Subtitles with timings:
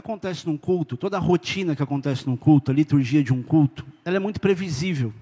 [0.00, 3.42] que acontece num culto, toda a rotina que acontece num culto, a liturgia de um
[3.42, 5.12] culto, ela é muito previsível.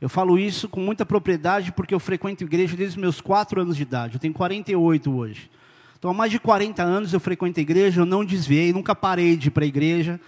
[0.00, 3.76] Eu falo isso com muita propriedade porque eu frequento igreja desde os meus 4 anos
[3.76, 4.14] de idade.
[4.14, 5.50] Eu tenho 48 hoje.
[5.98, 9.36] Então, há mais de 40 anos eu frequento a igreja, eu não desviei, nunca parei
[9.36, 10.20] de ir para a igreja.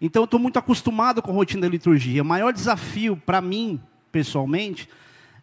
[0.00, 2.22] Então, eu estou muito acostumado com a rotina da liturgia.
[2.22, 3.80] O maior desafio para mim,
[4.10, 4.88] pessoalmente,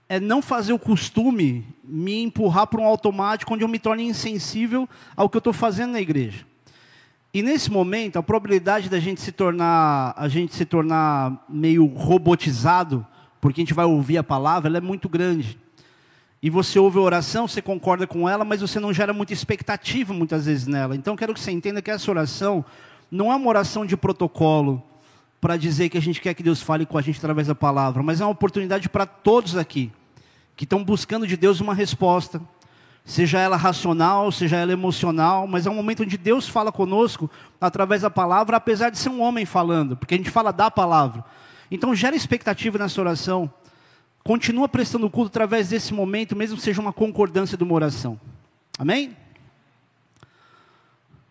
[0.07, 4.87] é não fazer o costume me empurrar para um automático onde eu me torne insensível
[5.15, 6.45] ao que eu estou fazendo na igreja.
[7.33, 13.05] E nesse momento, a probabilidade da gente se tornar, a gente se tornar meio robotizado,
[13.39, 15.57] porque a gente vai ouvir a palavra, ela é muito grande.
[16.41, 20.13] E você ouve a oração, você concorda com ela, mas você não gera muita expectativa
[20.13, 20.95] muitas vezes nela.
[20.95, 22.65] Então, quero que você entenda que essa oração
[23.11, 24.81] não é uma oração de protocolo
[25.39, 28.01] para dizer que a gente quer que Deus fale com a gente através da palavra,
[28.01, 29.91] mas é uma oportunidade para todos aqui
[30.55, 32.41] que estão buscando de Deus uma resposta,
[33.09, 37.27] seja ela racional, seja ela emocional, mas é um momento onde Deus fala conosco
[37.59, 41.25] através da palavra, apesar de ser um homem falando, porque a gente fala da palavra.
[41.71, 43.51] Então gera expectativa nessa oração.
[44.23, 48.19] Continua prestando culto através desse momento, mesmo que seja uma concordância de uma oração.
[48.77, 49.17] Amém?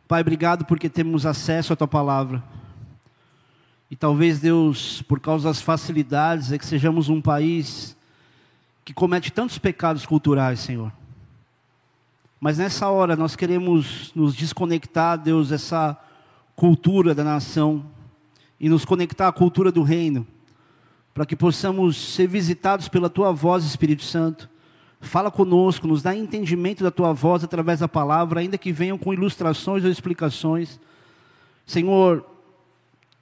[0.08, 2.42] Pai, obrigado porque temos acesso à tua palavra.
[3.88, 7.96] E talvez Deus, por causa das facilidades, é que sejamos um país
[8.84, 10.90] que comete tantos pecados culturais, Senhor.
[12.40, 15.98] Mas nessa hora nós queremos nos desconectar, Deus, dessa
[16.54, 17.84] cultura da nação
[18.60, 20.24] e nos conectar à cultura do reino,
[21.12, 24.48] para que possamos ser visitados pela tua voz, Espírito Santo.
[25.00, 29.12] Fala conosco, nos dá entendimento da tua voz através da palavra, ainda que venham com
[29.12, 30.78] ilustrações ou explicações.
[31.66, 32.24] Senhor,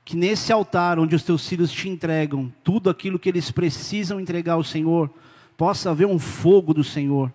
[0.05, 4.55] que nesse altar onde os teus filhos te entregam tudo aquilo que eles precisam entregar
[4.55, 5.11] ao Senhor,
[5.57, 7.33] possa haver um fogo do Senhor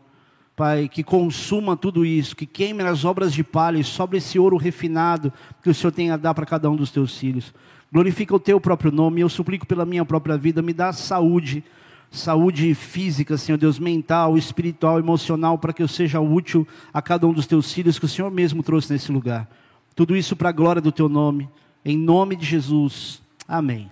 [0.55, 4.57] Pai, que consuma tudo isso, que queime as obras de palha e sobre esse ouro
[4.57, 5.31] refinado
[5.63, 7.53] que o Senhor tem a dar para cada um dos teus filhos.
[7.91, 11.63] Glorifica o teu próprio nome, eu suplico pela minha própria vida, me dá saúde,
[12.09, 17.33] saúde física, Senhor Deus, mental, espiritual, emocional, para que eu seja útil a cada um
[17.33, 19.49] dos teus filhos que o Senhor mesmo trouxe nesse lugar.
[19.95, 21.49] Tudo isso para a glória do teu nome,
[21.83, 23.21] em nome de Jesus.
[23.47, 23.89] Amém.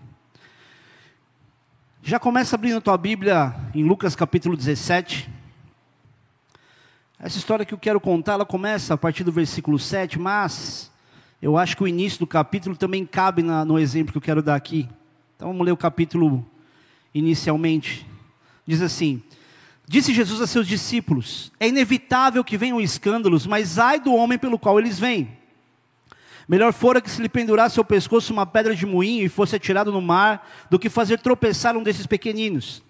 [2.01, 5.38] Já começa abrindo a tua Bíblia em Lucas capítulo 17.
[7.21, 10.89] Essa história que eu quero contar, ela começa a partir do versículo 7, mas
[11.41, 14.41] eu acho que o início do capítulo também cabe na, no exemplo que eu quero
[14.41, 14.87] dar aqui.
[15.35, 16.45] Então vamos ler o capítulo
[17.13, 18.07] inicialmente.
[18.65, 19.21] Diz assim:
[19.85, 24.57] Disse Jesus a seus discípulos: É inevitável que venham escândalos, mas ai do homem pelo
[24.57, 25.27] qual eles vêm.
[26.47, 29.91] Melhor fora que se lhe pendurasse ao pescoço uma pedra de moinho e fosse atirado
[29.91, 32.81] no mar, do que fazer tropeçar um desses pequeninos.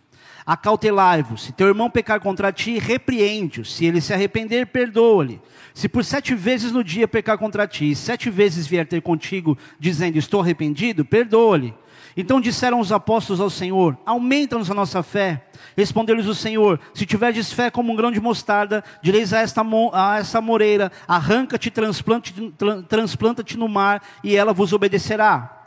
[0.50, 1.44] Acautelai-vos.
[1.44, 3.64] Se teu irmão pecar contra ti, repreende-o.
[3.64, 5.40] Se ele se arrepender, perdoa-lhe.
[5.76, 9.56] Se por sete vezes no dia pecar contra ti, e sete vezes vier ter contigo,
[9.80, 11.72] dizendo, estou arrependido, perdoa-lhe.
[12.18, 15.46] Então disseram os apóstolos ao Senhor: Aumenta-nos a nossa fé.
[15.78, 19.62] Respondeu-lhes o Senhor: Se tiverdes fé como um grão de mostarda, direis a esta,
[19.94, 22.54] a esta moreira: Arranca-te, transplanta-te
[22.88, 25.59] transplanta no mar, e ela vos obedecerá.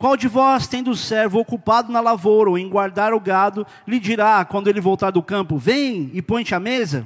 [0.00, 4.00] Qual de vós, tendo o servo ocupado na lavoura ou em guardar o gado, lhe
[4.00, 7.04] dirá, quando ele voltar do campo, vem e põe-te à mesa?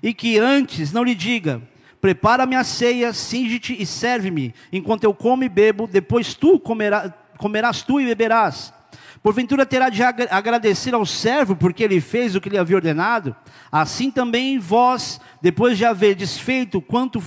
[0.00, 1.60] E que antes não lhe diga,
[2.00, 7.82] prepara-me a ceia, singe-te e serve-me, enquanto eu como e bebo, depois tu comerá, comerás
[7.82, 8.72] tu e beberás.
[9.20, 13.34] Porventura terá de agradecer ao servo, porque ele fez o que lhe havia ordenado?
[13.70, 17.20] Assim também vós, depois de haver desfeito quanto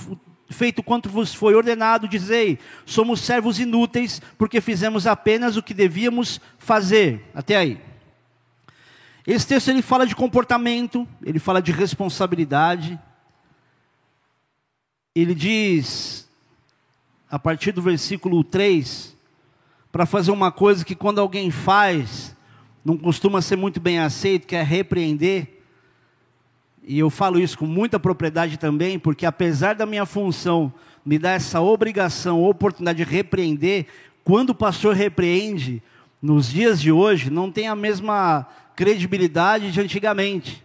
[0.52, 6.40] feito quanto vos foi ordenado, dizei: somos servos inúteis, porque fizemos apenas o que devíamos
[6.58, 7.28] fazer.
[7.34, 7.80] Até aí.
[9.26, 12.98] Esse texto ele fala de comportamento, ele fala de responsabilidade.
[15.14, 16.28] Ele diz,
[17.30, 19.16] a partir do versículo 3,
[19.92, 22.34] para fazer uma coisa que quando alguém faz,
[22.84, 25.51] não costuma ser muito bem aceito, que é repreender.
[26.84, 30.72] E eu falo isso com muita propriedade também, porque apesar da minha função
[31.04, 33.86] me dar essa obrigação, oportunidade de repreender,
[34.24, 35.82] quando o pastor repreende,
[36.20, 40.62] nos dias de hoje, não tem a mesma credibilidade de antigamente.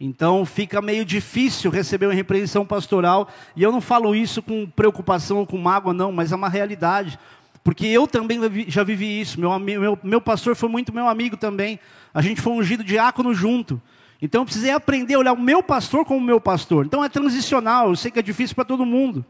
[0.00, 5.38] Então fica meio difícil receber uma repreensão pastoral, e eu não falo isso com preocupação
[5.38, 7.18] ou com mágoa, não, mas é uma realidade.
[7.62, 11.78] Porque eu também já vivi isso, meu, meu, meu pastor foi muito meu amigo também,
[12.12, 13.80] a gente foi ungido diácono junto.
[14.22, 16.86] Então eu precisei aprender a olhar o meu pastor como meu pastor.
[16.86, 19.26] Então é transicional, eu sei que é difícil para todo mundo.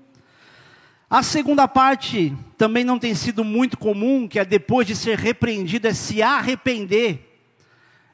[1.09, 5.89] A segunda parte também não tem sido muito comum, que é depois de ser repreendido,
[5.89, 7.39] é se arrepender.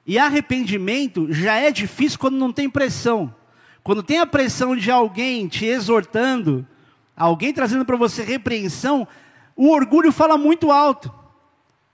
[0.06, 3.34] E arrependimento já é difícil quando não tem pressão.
[3.82, 6.64] Quando tem a pressão de alguém te exortando,
[7.16, 9.06] alguém trazendo para você repreensão,
[9.56, 11.12] o orgulho fala muito alto.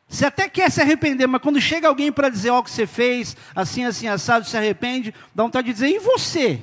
[0.08, 2.86] Você até quer se arrepender, mas quando chega alguém para dizer ó, o que você
[2.86, 6.60] fez, assim, assim, assado, se arrepende, dá vontade de dizer, e você?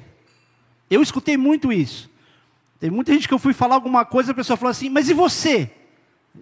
[0.90, 2.10] Eu escutei muito isso.
[2.80, 5.14] Tem muita gente que eu fui falar alguma coisa, a pessoa falou assim, mas e
[5.14, 5.70] você?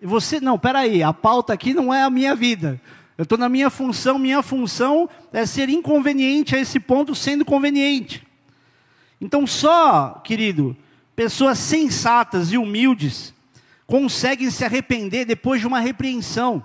[0.02, 2.80] E você, não, peraí, a pauta aqui não é a minha vida.
[3.18, 8.26] Eu estou na minha função, minha função é ser inconveniente a esse ponto, sendo conveniente.
[9.20, 10.78] Então, só, querido,
[11.16, 13.34] pessoas sensatas e humildes
[13.86, 16.64] conseguem se arrepender depois de uma repreensão.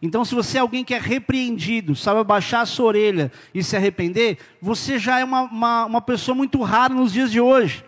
[0.00, 3.76] Então, se você é alguém que é repreendido, sabe abaixar a sua orelha e se
[3.76, 7.84] arrepender, você já é uma, uma, uma pessoa muito rara nos dias de hoje.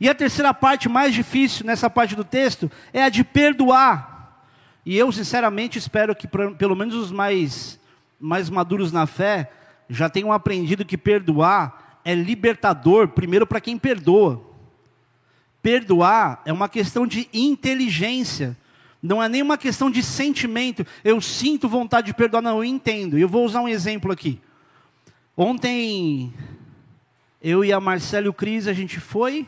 [0.00, 4.44] E a terceira parte, mais difícil nessa parte do texto, é a de perdoar.
[4.84, 7.80] E eu, sinceramente, espero que pelo menos os mais,
[8.20, 9.50] mais maduros na fé
[9.88, 14.44] já tenham aprendido que perdoar é libertador, primeiro para quem perdoa.
[15.62, 18.56] Perdoar é uma questão de inteligência.
[19.06, 20.84] Não é nem uma questão de sentimento.
[21.04, 23.16] Eu sinto vontade de perdoar, não, eu entendo.
[23.16, 24.40] Eu vou usar um exemplo aqui.
[25.36, 26.32] Ontem,
[27.40, 29.46] eu e a Marcelo e o Cris, a gente foi.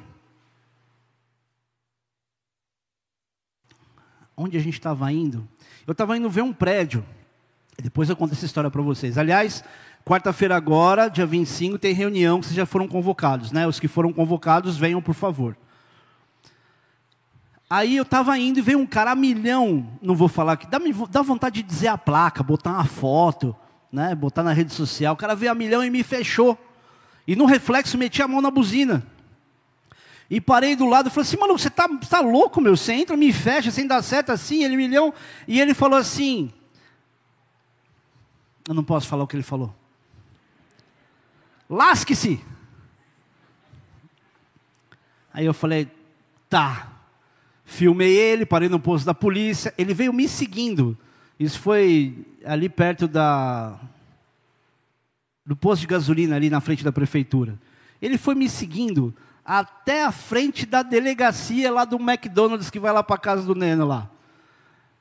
[4.36, 5.48] Onde a gente estava indo?
[5.86, 7.04] Eu estava indo ver um prédio.
[7.82, 9.18] Depois eu conto essa história para vocês.
[9.18, 9.64] Aliás,
[10.04, 13.66] quarta-feira agora, dia 25, tem reunião que vocês já foram convocados, né?
[13.66, 15.56] Os que foram convocados, venham, por favor.
[17.70, 20.78] Aí eu estava indo e veio um cara a milhão, não vou falar aqui, dá,
[21.10, 23.54] dá vontade de dizer a placa, botar uma foto,
[23.92, 25.14] né, botar na rede social.
[25.14, 26.58] O cara veio a milhão e me fechou.
[27.26, 29.06] E no reflexo meti a mão na buzina.
[30.30, 32.76] E parei do lado e falei assim, mano, você tá, tá louco, meu?
[32.76, 35.12] Você entra, me fecha, sem dar certo assim, ele milhão.
[35.46, 36.50] E ele falou assim,
[38.66, 39.74] eu não posso falar o que ele falou.
[41.68, 42.42] Lasque-se.
[45.32, 45.90] Aí eu falei,
[46.48, 46.97] tá.
[47.70, 50.96] Filmei ele, parei no posto da polícia, ele veio me seguindo.
[51.38, 53.78] Isso foi ali perto da
[55.44, 57.58] do posto de gasolina ali na frente da prefeitura.
[58.00, 63.02] Ele foi me seguindo até a frente da delegacia lá do McDonald's que vai lá
[63.02, 64.08] para casa do Neno lá.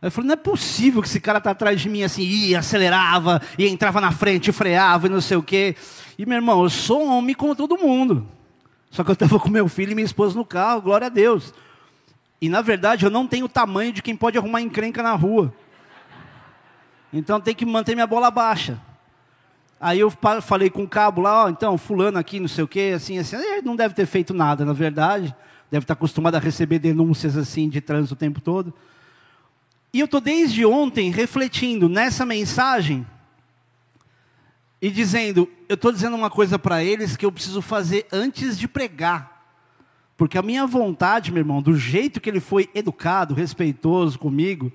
[0.02, 3.42] Eu falei, não é possível que esse cara tá atrás de mim assim, ia, acelerava,
[3.58, 5.74] e entrava na frente, freava e não sei o quê.
[6.20, 8.28] E meu irmão, eu sou um homem como todo mundo.
[8.92, 11.54] Só que eu estava com meu filho e minha esposa no carro, glória a Deus.
[12.42, 15.54] E na verdade eu não tenho o tamanho de quem pode arrumar encrenca na rua.
[17.12, 18.80] Então tem que manter minha bola baixa.
[19.80, 20.12] Aí eu
[20.42, 23.36] falei com o cabo lá, ó, então, fulano aqui, não sei o quê, assim, assim,
[23.36, 25.36] ele não deve ter feito nada, na verdade.
[25.70, 28.74] Deve estar acostumado a receber denúncias assim de trânsito o tempo todo.
[29.94, 33.06] E eu estou desde ontem refletindo nessa mensagem
[34.82, 38.68] e dizendo, eu estou dizendo uma coisa para eles que eu preciso fazer antes de
[38.68, 39.37] pregar.
[40.18, 44.74] Porque a minha vontade, meu irmão, do jeito que ele foi educado, respeitoso comigo,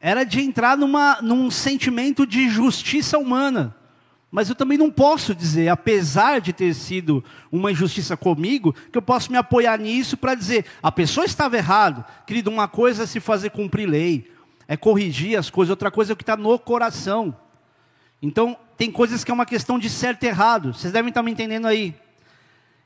[0.00, 3.76] era de entrar numa, num sentimento de justiça humana.
[4.30, 7.22] Mas eu também não posso dizer, apesar de ter sido
[7.52, 12.02] uma injustiça comigo, que eu posso me apoiar nisso para dizer, a pessoa estava errado.
[12.26, 14.32] Querido, uma coisa é se fazer cumprir lei,
[14.66, 17.36] é corrigir as coisas, outra coisa é o que está no coração.
[18.22, 20.72] Então, tem coisas que é uma questão de certo e errado.
[20.72, 21.94] Vocês devem estar me entendendo aí.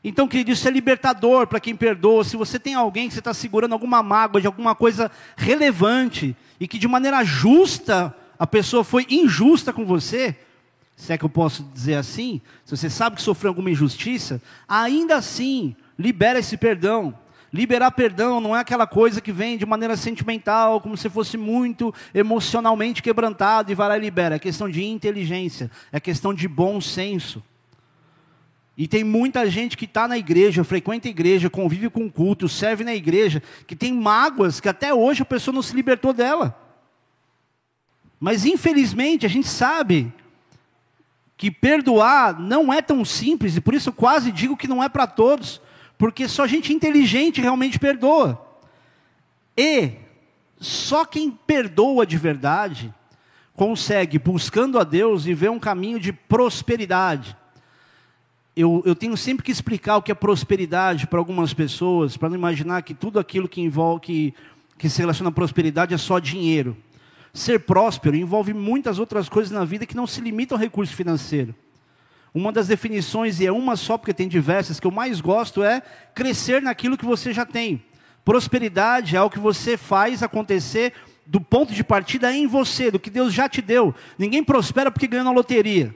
[0.04, 2.22] Então, querido, isso é libertador para quem perdoa.
[2.22, 6.68] Se você tem alguém que você está segurando alguma mágoa de alguma coisa relevante e
[6.68, 10.36] que de maneira justa a pessoa foi injusta com você,
[10.94, 15.16] se é que eu posso dizer assim, se você sabe que sofreu alguma injustiça, ainda
[15.16, 17.18] assim, libera esse perdão.
[17.50, 21.94] Liberar perdão não é aquela coisa que vem de maneira sentimental, como se fosse muito
[22.12, 24.34] emocionalmente quebrantado e vai lá e libera.
[24.34, 27.42] É questão de inteligência, é questão de bom senso.
[28.76, 32.82] E tem muita gente que está na igreja, frequenta a igreja, convive com culto, serve
[32.82, 36.58] na igreja, que tem mágoas que até hoje a pessoa não se libertou dela.
[38.18, 40.12] Mas infelizmente a gente sabe
[41.36, 44.88] que perdoar não é tão simples, e por isso eu quase digo que não é
[44.88, 45.60] para todos,
[45.96, 48.44] porque só gente inteligente realmente perdoa.
[49.56, 49.92] E
[50.58, 52.92] só quem perdoa de verdade
[53.54, 57.36] consegue, buscando a Deus, e ver um caminho de prosperidade
[58.56, 62.36] eu, eu tenho sempre que explicar o que é prosperidade para algumas pessoas, para não
[62.36, 64.34] imaginar que tudo aquilo que envolve, que,
[64.78, 66.76] que se relaciona à prosperidade é só dinheiro.
[67.32, 71.52] Ser próspero envolve muitas outras coisas na vida que não se limitam ao recurso financeiro.
[72.32, 75.82] Uma das definições, e é uma só porque tem diversas, que eu mais gosto é
[76.14, 77.82] crescer naquilo que você já tem.
[78.24, 80.92] Prosperidade é o que você faz acontecer
[81.26, 83.94] do ponto de partida em você, do que Deus já te deu.
[84.16, 85.94] Ninguém prospera porque ganhou na loteria.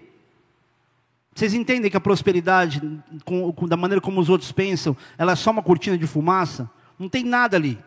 [1.39, 2.83] Vocês entendem que a prosperidade,
[3.25, 6.69] com, com, da maneira como os outros pensam, ela é só uma cortina de fumaça?
[6.99, 7.79] Não tem nada ali.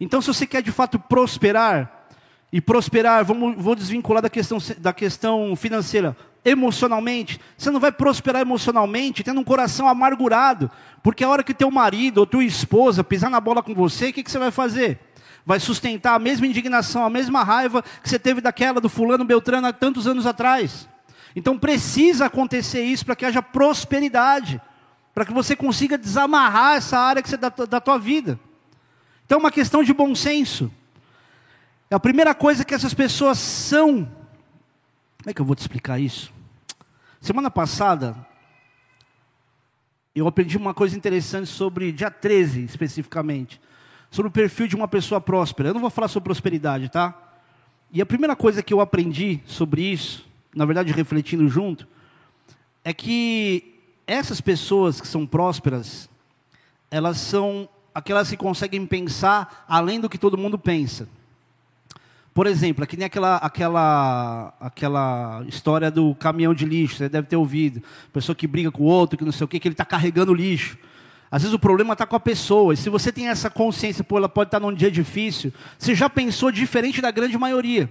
[0.00, 2.08] Então, se você quer de fato prosperar,
[2.52, 8.42] e prosperar, vamos, vou desvincular da questão, da questão financeira, emocionalmente, você não vai prosperar
[8.42, 10.68] emocionalmente tendo um coração amargurado,
[11.00, 14.12] porque a hora que teu marido ou tua esposa pisar na bola com você, o
[14.12, 14.98] que, que você vai fazer?
[15.44, 19.68] Vai sustentar a mesma indignação, a mesma raiva que você teve daquela do fulano Beltrano
[19.68, 20.88] há tantos anos atrás.
[21.36, 24.58] Então precisa acontecer isso para que haja prosperidade,
[25.14, 28.40] para que você consiga desamarrar essa área que você, da, da tua vida.
[29.26, 30.72] Então é uma questão de bom senso.
[31.90, 34.06] É a primeira coisa que essas pessoas são.
[35.18, 36.32] Como é que eu vou te explicar isso?
[37.20, 38.16] Semana passada,
[40.14, 43.60] eu aprendi uma coisa interessante sobre dia 13, especificamente,
[44.10, 45.68] sobre o perfil de uma pessoa próspera.
[45.68, 47.14] Eu não vou falar sobre prosperidade, tá?
[47.92, 51.86] E a primeira coisa que eu aprendi sobre isso, na verdade refletindo junto,
[52.84, 53.74] é que
[54.06, 56.08] essas pessoas que são prósperas,
[56.90, 61.08] elas são aquelas que conseguem pensar além do que todo mundo pensa.
[62.32, 67.36] Por exemplo, aqui nem aquela, aquela, aquela história do caminhão de lixo, você deve ter
[67.36, 67.82] ouvido.
[68.12, 70.34] Pessoa que briga com o outro, que não sei o quê, que ele está carregando
[70.34, 70.76] lixo.
[71.30, 72.74] Às vezes o problema está com a pessoa.
[72.74, 75.94] E se você tem essa consciência, pô, ela pode estar tá num dia difícil, você
[75.94, 77.90] já pensou diferente da grande maioria.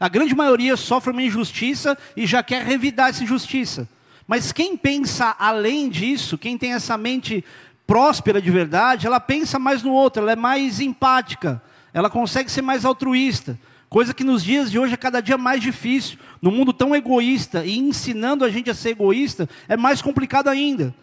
[0.00, 3.86] A grande maioria sofre uma injustiça e já quer revidar essa injustiça.
[4.26, 7.44] Mas quem pensa além disso, quem tem essa mente
[7.86, 11.60] próspera de verdade, ela pensa mais no outro, ela é mais empática,
[11.92, 13.58] ela consegue ser mais altruísta.
[13.90, 16.16] Coisa que nos dias de hoje é cada dia mais difícil.
[16.40, 20.94] No mundo tão egoísta e ensinando a gente a ser egoísta, é mais complicado ainda.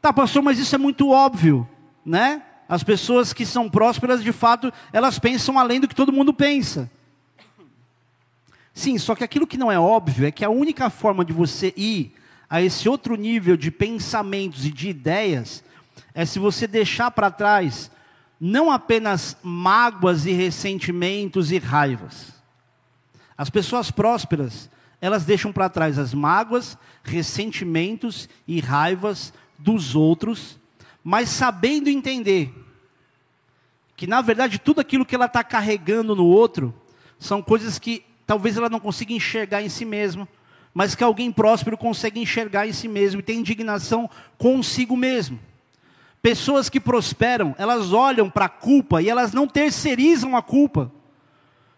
[0.00, 1.66] Tá, pastor, mas isso é muito óbvio,
[2.04, 2.42] né?
[2.68, 6.90] As pessoas que são prósperas, de fato, elas pensam além do que todo mundo pensa.
[8.74, 11.72] Sim, só que aquilo que não é óbvio é que a única forma de você
[11.76, 12.12] ir
[12.50, 15.62] a esse outro nível de pensamentos e de ideias
[16.12, 17.90] é se você deixar para trás
[18.40, 22.34] não apenas mágoas e ressentimentos e raivas,
[23.38, 24.68] as pessoas prósperas,
[25.00, 30.58] elas deixam para trás as mágoas, ressentimentos e raivas dos outros,
[31.02, 32.52] mas sabendo entender
[33.96, 36.74] que, na verdade, tudo aquilo que ela está carregando no outro
[37.18, 40.28] são coisas que talvez ela não consiga enxergar em si mesma,
[40.72, 45.38] mas que alguém próspero consegue enxergar em si mesmo e tem indignação consigo mesmo.
[46.20, 50.90] Pessoas que prosperam, elas olham para a culpa e elas não terceirizam a culpa.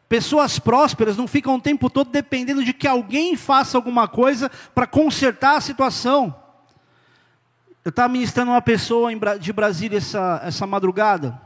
[0.09, 4.87] Pessoas prósperas não ficam o tempo todo dependendo de que alguém faça alguma coisa para
[4.87, 6.35] consertar a situação.
[7.85, 11.41] Eu estava ministrando uma pessoa de Brasília essa, essa madrugada.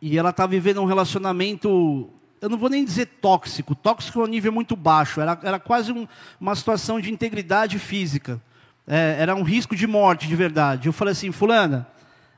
[0.00, 4.26] E ela está vivendo um relacionamento, eu não vou nem dizer tóxico, tóxico é um
[4.26, 6.06] nível muito baixo, era, era quase um,
[6.40, 8.40] uma situação de integridade física.
[8.86, 10.88] É, era um risco de morte de verdade.
[10.88, 11.86] Eu falei assim, fulana,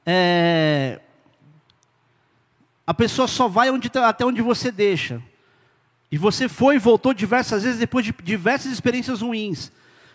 [0.05, 1.01] é,
[2.87, 5.23] a pessoa só vai onde, tá, até onde você deixa.
[6.11, 9.71] E você foi e voltou diversas vezes depois de diversas experiências ruins.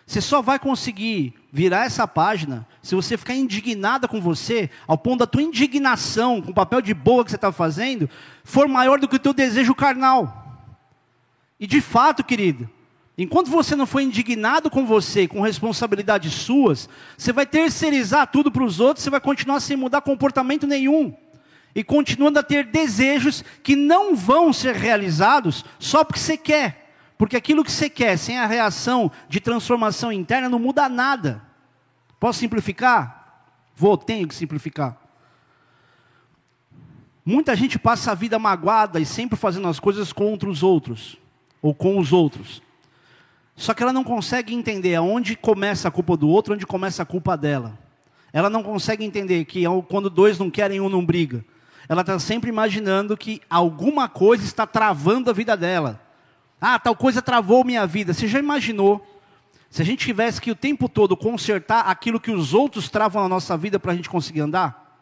[0.06, 5.18] Você só vai conseguir virar essa página se você ficar indignada com você, ao ponto
[5.18, 8.08] da tua indignação com o papel de boa que você está fazendo,
[8.44, 10.62] for maior do que o teu desejo carnal.
[11.58, 12.70] E de fato, querido,
[13.18, 18.62] enquanto você não for indignado com você, com responsabilidades suas, você vai terceirizar tudo para
[18.62, 21.12] os outros, você vai continuar sem mudar comportamento nenhum
[21.74, 26.85] e continuando a ter desejos que não vão ser realizados só porque você quer.
[27.18, 31.42] Porque aquilo que você quer, sem a reação de transformação interna, não muda nada.
[32.20, 33.44] Posso simplificar?
[33.74, 34.96] Vou, tenho que simplificar.
[37.24, 41.16] Muita gente passa a vida magoada e sempre fazendo as coisas contra os outros,
[41.60, 42.62] ou com os outros.
[43.56, 47.06] Só que ela não consegue entender aonde começa a culpa do outro, onde começa a
[47.06, 47.78] culpa dela.
[48.32, 51.44] Ela não consegue entender que quando dois não querem, um não briga
[51.88, 56.00] ela está sempre imaginando que alguma coisa está travando a vida dela.
[56.60, 58.14] Ah, tal coisa travou minha vida.
[58.14, 59.04] Você já imaginou?
[59.70, 63.28] Se a gente tivesse que o tempo todo consertar aquilo que os outros travam na
[63.28, 65.00] nossa vida para a gente conseguir andar?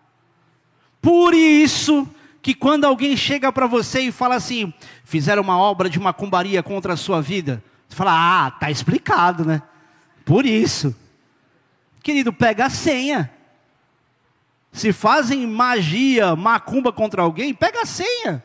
[1.01, 2.09] Por isso
[2.43, 4.73] que quando alguém chega para você e fala assim,
[5.05, 9.63] fizeram uma obra de macumbaria contra a sua vida, você fala, ah, tá explicado, né?
[10.25, 10.95] Por isso.
[12.03, 13.31] Querido, pega a senha.
[14.73, 18.43] Se fazem magia, macumba contra alguém, pega a senha.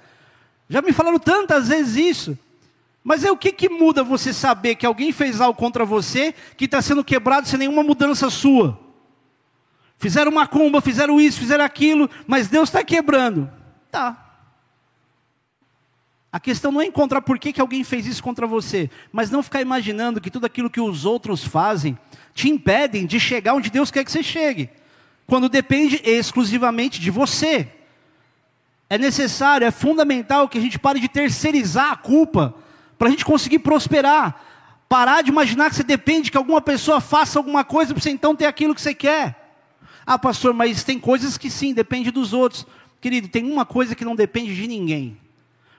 [0.70, 2.40] Já me falaram tantas vezes isso.
[3.04, 6.66] Mas é o que, que muda você saber que alguém fez algo contra você que
[6.66, 8.80] está sendo quebrado sem nenhuma mudança sua?
[9.98, 13.50] Fizeram macumba, fizeram isso, fizeram aquilo, mas Deus está quebrando.
[13.92, 14.26] Tá.
[16.32, 19.42] A questão não é encontrar por que, que alguém fez isso contra você, mas não
[19.42, 21.98] ficar imaginando que tudo aquilo que os outros fazem
[22.34, 24.70] te impedem de chegar onde Deus quer que você chegue
[25.30, 27.68] quando depende exclusivamente de você.
[28.90, 32.56] É necessário, é fundamental que a gente pare de terceirizar a culpa
[33.00, 34.44] para a gente conseguir prosperar.
[34.90, 38.36] Parar de imaginar que você depende que alguma pessoa faça alguma coisa para você então
[38.36, 39.54] ter aquilo que você quer.
[40.06, 42.68] Ah, pastor, mas tem coisas que sim, depende dos outros.
[43.00, 45.18] Querido, tem uma coisa que não depende de ninguém.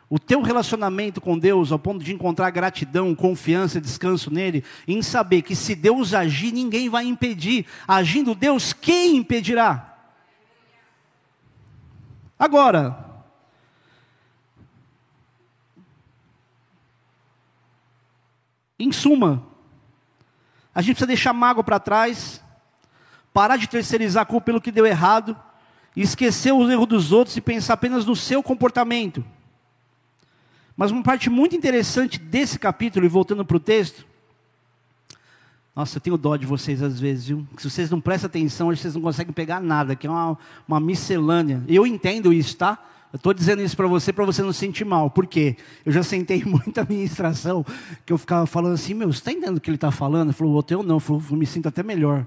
[0.09, 5.43] O teu relacionamento com Deus, ao ponto de encontrar gratidão, confiança, descanso nele, em saber
[5.43, 7.67] que se Deus agir, ninguém vai impedir.
[7.87, 9.99] Agindo Deus, quem impedirá?
[12.39, 13.10] Agora,
[18.85, 19.47] em suma,
[20.75, 22.43] a gente precisa deixar mágoa para trás,
[23.33, 25.37] parar de terceirizar a culpa pelo que deu errado,
[25.97, 29.25] esquecer o erro dos outros e pensar apenas no seu comportamento.
[30.77, 34.07] Mas uma parte muito interessante desse capítulo, e voltando para o texto,
[35.75, 37.47] nossa, eu tenho dó de vocês às vezes, viu?
[37.59, 41.63] Se vocês não prestam atenção, vocês não conseguem pegar nada, que é uma, uma miscelânea.
[41.69, 42.79] Eu entendo isso, tá?
[43.12, 45.11] Eu estou dizendo isso para você, para você não se sentir mal.
[45.11, 45.57] Por quê?
[45.85, 47.64] Eu já sentei muita administração,
[48.07, 50.29] que eu ficava falando assim, meu, você está entendendo o que ele está falando?
[50.29, 52.25] Ele falou, outro eu não, eu me sinto até melhor.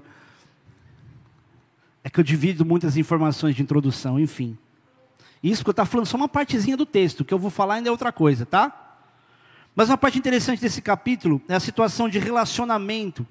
[2.02, 4.58] É que eu divido muitas informações de introdução, enfim.
[5.42, 7.74] Isso que eu estou falando só uma partezinha do texto, o que eu vou falar
[7.74, 8.98] ainda é outra coisa, tá?
[9.74, 13.26] Mas uma parte interessante desse capítulo é a situação de relacionamento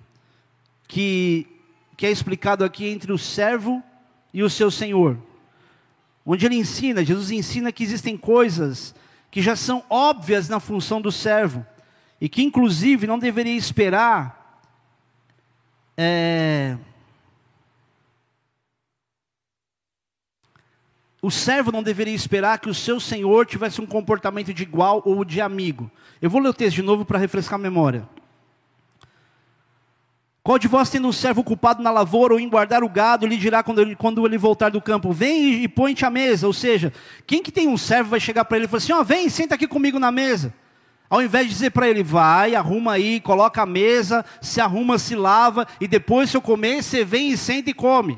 [0.88, 1.48] que,
[1.96, 3.82] que é explicado aqui entre o servo
[4.34, 5.18] e o seu senhor.
[6.26, 8.96] Onde ele ensina, Jesus ensina que existem coisas
[9.30, 11.66] que já são óbvias na função do servo,
[12.22, 14.62] e que inclusive não deveria esperar.
[15.98, 16.78] É,
[21.22, 25.26] o servo não deveria esperar que o seu senhor tivesse um comportamento de igual ou
[25.26, 25.90] de amigo.
[26.22, 28.08] Eu vou ler o texto de novo para refrescar a memória.
[30.44, 33.38] Qual de vós, tendo um servo ocupado na lavoura ou em guardar o gado, lhe
[33.38, 36.46] dirá quando ele, quando ele voltar do campo: Vem e põe-te à mesa.
[36.46, 36.92] Ou seja,
[37.26, 39.30] quem que tem um servo vai chegar para ele e falar assim: Ó, oh, vem,
[39.30, 40.54] senta aqui comigo na mesa.
[41.10, 45.16] Ao invés de dizer para ele, vai, arruma aí, coloca a mesa, se arruma, se
[45.16, 48.18] lava, e depois, se eu comer, você vem e senta e come.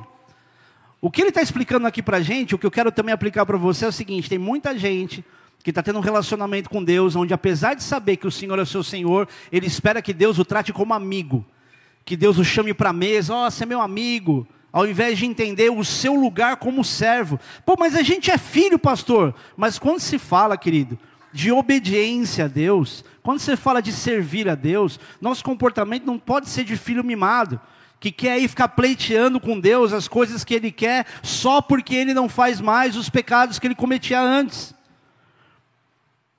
[0.99, 3.45] O que ele está explicando aqui para a gente, o que eu quero também aplicar
[3.45, 5.23] para você é o seguinte: tem muita gente
[5.61, 8.63] que está tendo um relacionamento com Deus, onde apesar de saber que o Senhor é
[8.63, 11.45] o seu Senhor, ele espera que Deus o trate como amigo,
[12.05, 15.17] que Deus o chame para a mesa, ó, oh, você é meu amigo, ao invés
[15.17, 17.39] de entender o seu lugar como servo.
[17.65, 19.33] Pô, mas a gente é filho, pastor.
[19.57, 20.99] Mas quando se fala, querido,
[21.33, 26.47] de obediência a Deus, quando você fala de servir a Deus, nosso comportamento não pode
[26.47, 27.59] ser de filho mimado
[27.99, 32.13] que quer ir ficar pleiteando com Deus as coisas que ele quer, só porque ele
[32.13, 34.75] não faz mais os pecados que ele cometia antes.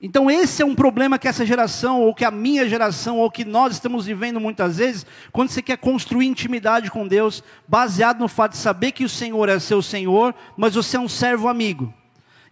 [0.01, 3.45] Então, esse é um problema que essa geração, ou que a minha geração, ou que
[3.45, 8.53] nós estamos vivendo muitas vezes, quando você quer construir intimidade com Deus, baseado no fato
[8.53, 11.93] de saber que o Senhor é seu Senhor, mas você é um servo amigo.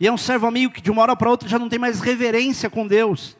[0.00, 2.00] E é um servo amigo que de uma hora para outra já não tem mais
[2.00, 3.36] reverência com Deus.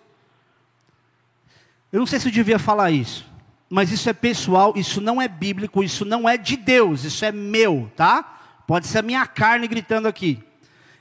[1.91, 3.35] Eu não sei se eu devia falar isso
[3.75, 7.33] mas isso é pessoal, isso não é bíblico, isso não é de Deus, isso é
[7.33, 8.23] meu, tá?
[8.69, 10.41] Pode ser a minha carne gritando aqui.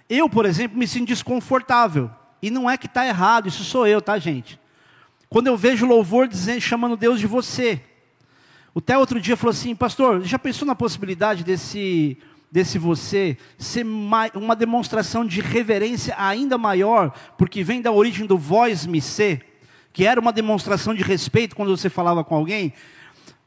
[0.09, 2.09] Eu, por exemplo, me sinto desconfortável.
[2.43, 4.59] E não é que está errado, isso sou eu, tá, gente?
[5.29, 7.81] Quando eu vejo louvor dizendo, chamando Deus de você.
[8.75, 12.17] O Té outro dia falou assim, pastor, já pensou na possibilidade desse,
[12.51, 13.85] desse você ser
[14.35, 19.53] uma demonstração de reverência ainda maior, porque vem da origem do voz me ser?
[19.93, 22.73] que era uma demonstração de respeito quando você falava com alguém,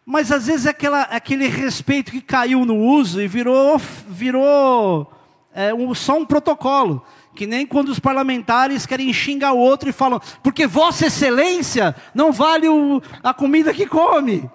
[0.07, 3.77] mas às vezes é aquela, aquele respeito que caiu no uso e virou,
[4.09, 5.13] virou
[5.53, 7.05] é, um, só um protocolo.
[7.37, 12.33] Que nem quando os parlamentares querem xingar o outro e falam, porque Vossa Excelência não
[12.33, 14.51] vale o, a comida que come.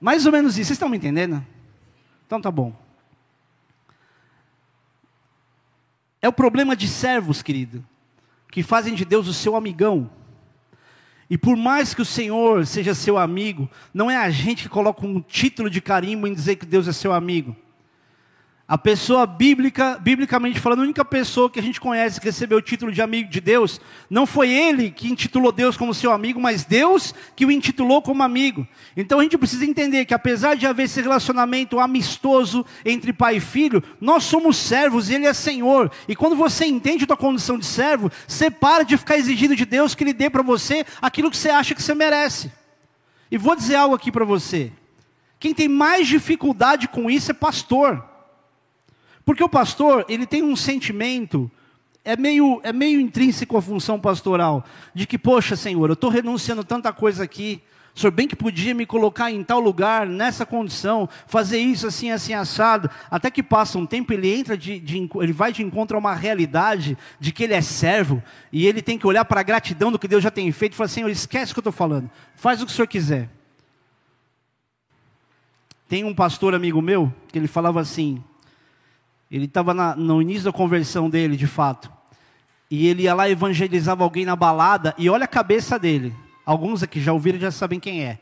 [0.00, 0.68] Mais ou menos isso.
[0.68, 1.44] Vocês estão me entendendo?
[2.26, 2.74] Então tá bom.
[6.20, 7.84] É o problema de servos, querido,
[8.50, 10.10] que fazem de Deus o seu amigão.
[11.28, 15.06] E por mais que o Senhor seja seu amigo, não é a gente que coloca
[15.06, 17.54] um título de carimbo em dizer que Deus é seu amigo.
[18.66, 22.62] A pessoa bíblica, biblicamente falando, a única pessoa que a gente conhece que recebeu o
[22.62, 26.64] título de amigo de Deus, não foi ele que intitulou Deus como seu amigo, mas
[26.64, 28.66] Deus que o intitulou como amigo.
[28.96, 33.40] Então a gente precisa entender que apesar de haver esse relacionamento amistoso entre pai e
[33.40, 35.92] filho, nós somos servos e ele é Senhor.
[36.08, 39.66] E quando você entende a tua condição de servo, você para de ficar exigindo de
[39.66, 42.50] Deus que ele dê para você aquilo que você acha que você merece.
[43.30, 44.72] E vou dizer algo aqui para você.
[45.38, 48.13] Quem tem mais dificuldade com isso é pastor.
[49.24, 51.50] Porque o pastor, ele tem um sentimento,
[52.04, 56.62] é meio, é meio intrínseco à função pastoral, de que, poxa, Senhor, eu estou renunciando
[56.62, 57.62] tanta coisa aqui,
[57.94, 62.10] O senhor bem que podia me colocar em tal lugar, nessa condição, fazer isso assim,
[62.10, 62.90] assim, assado.
[63.08, 66.12] Até que passa um tempo, ele entra de, de, ele vai de encontro a uma
[66.12, 68.20] realidade de que ele é servo,
[68.52, 70.76] e ele tem que olhar para a gratidão do que Deus já tem feito e
[70.76, 73.30] falar, Senhor, esquece o que eu estou falando, faz o que o senhor quiser.
[75.88, 78.20] Tem um pastor amigo meu, que ele falava assim,
[79.34, 81.90] ele estava no início da conversão dele, de fato,
[82.70, 86.14] e ele ia lá evangelizava alguém na balada, e olha a cabeça dele.
[86.46, 88.20] Alguns aqui já ouviram já sabem quem é.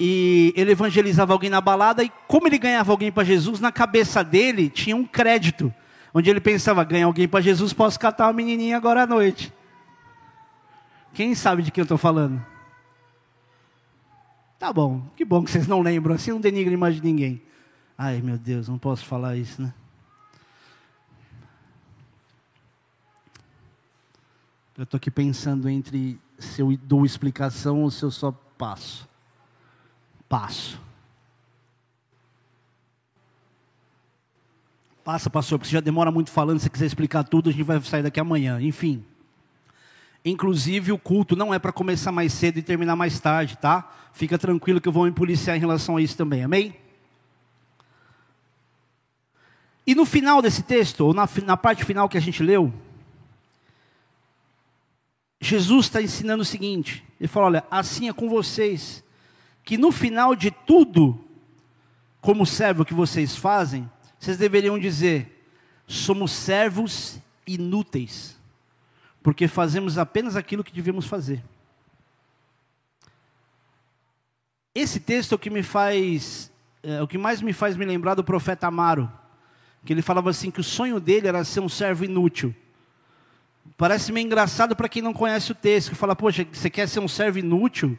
[0.00, 4.24] E ele evangelizava alguém na balada, e como ele ganhava alguém para Jesus, na cabeça
[4.24, 5.72] dele tinha um crédito.
[6.14, 9.52] Onde ele pensava, ganhar alguém para Jesus, posso catar uma menininha agora à noite.
[11.12, 12.42] Quem sabe de quem eu estou falando?
[14.58, 17.42] Tá bom, que bom que vocês não lembram, assim não denigra mais de ninguém.
[17.96, 19.72] Ai meu Deus, não posso falar isso, né?
[24.76, 29.08] Eu estou aqui pensando entre se eu dou explicação ou se eu só passo.
[30.28, 30.80] Passo.
[35.04, 36.58] Passa, pastor, porque você já demora muito falando.
[36.58, 38.60] Se quiser explicar tudo, a gente vai sair daqui amanhã.
[38.60, 39.04] Enfim.
[40.24, 43.90] Inclusive, o culto não é para começar mais cedo e terminar mais tarde, tá?
[44.12, 46.44] Fica tranquilo que eu vou me policiar em relação a isso também.
[46.44, 46.81] Amém?
[49.86, 52.72] E no final desse texto, ou na, na parte final que a gente leu,
[55.40, 59.02] Jesus está ensinando o seguinte: Ele fala, olha, assim é com vocês,
[59.64, 61.18] que no final de tudo,
[62.20, 65.44] como servo que vocês fazem, vocês deveriam dizer:
[65.84, 68.36] somos servos inúteis,
[69.20, 71.42] porque fazemos apenas aquilo que devíamos fazer.
[74.74, 76.50] Esse texto é o que me faz,
[76.82, 79.10] é, o que mais me faz me lembrar do profeta Amaro,
[79.84, 82.54] que ele falava assim que o sonho dele era ser um servo inútil.
[83.76, 87.00] Parece meio engraçado para quem não conhece o texto, que fala, poxa, você quer ser
[87.00, 87.98] um servo inútil?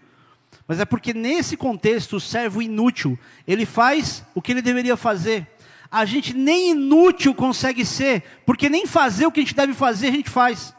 [0.67, 3.17] Mas é porque nesse contexto, o servo inútil,
[3.47, 5.47] ele faz o que ele deveria fazer.
[5.91, 10.07] A gente nem inútil consegue ser, porque nem fazer o que a gente deve fazer,
[10.07, 10.73] a gente faz.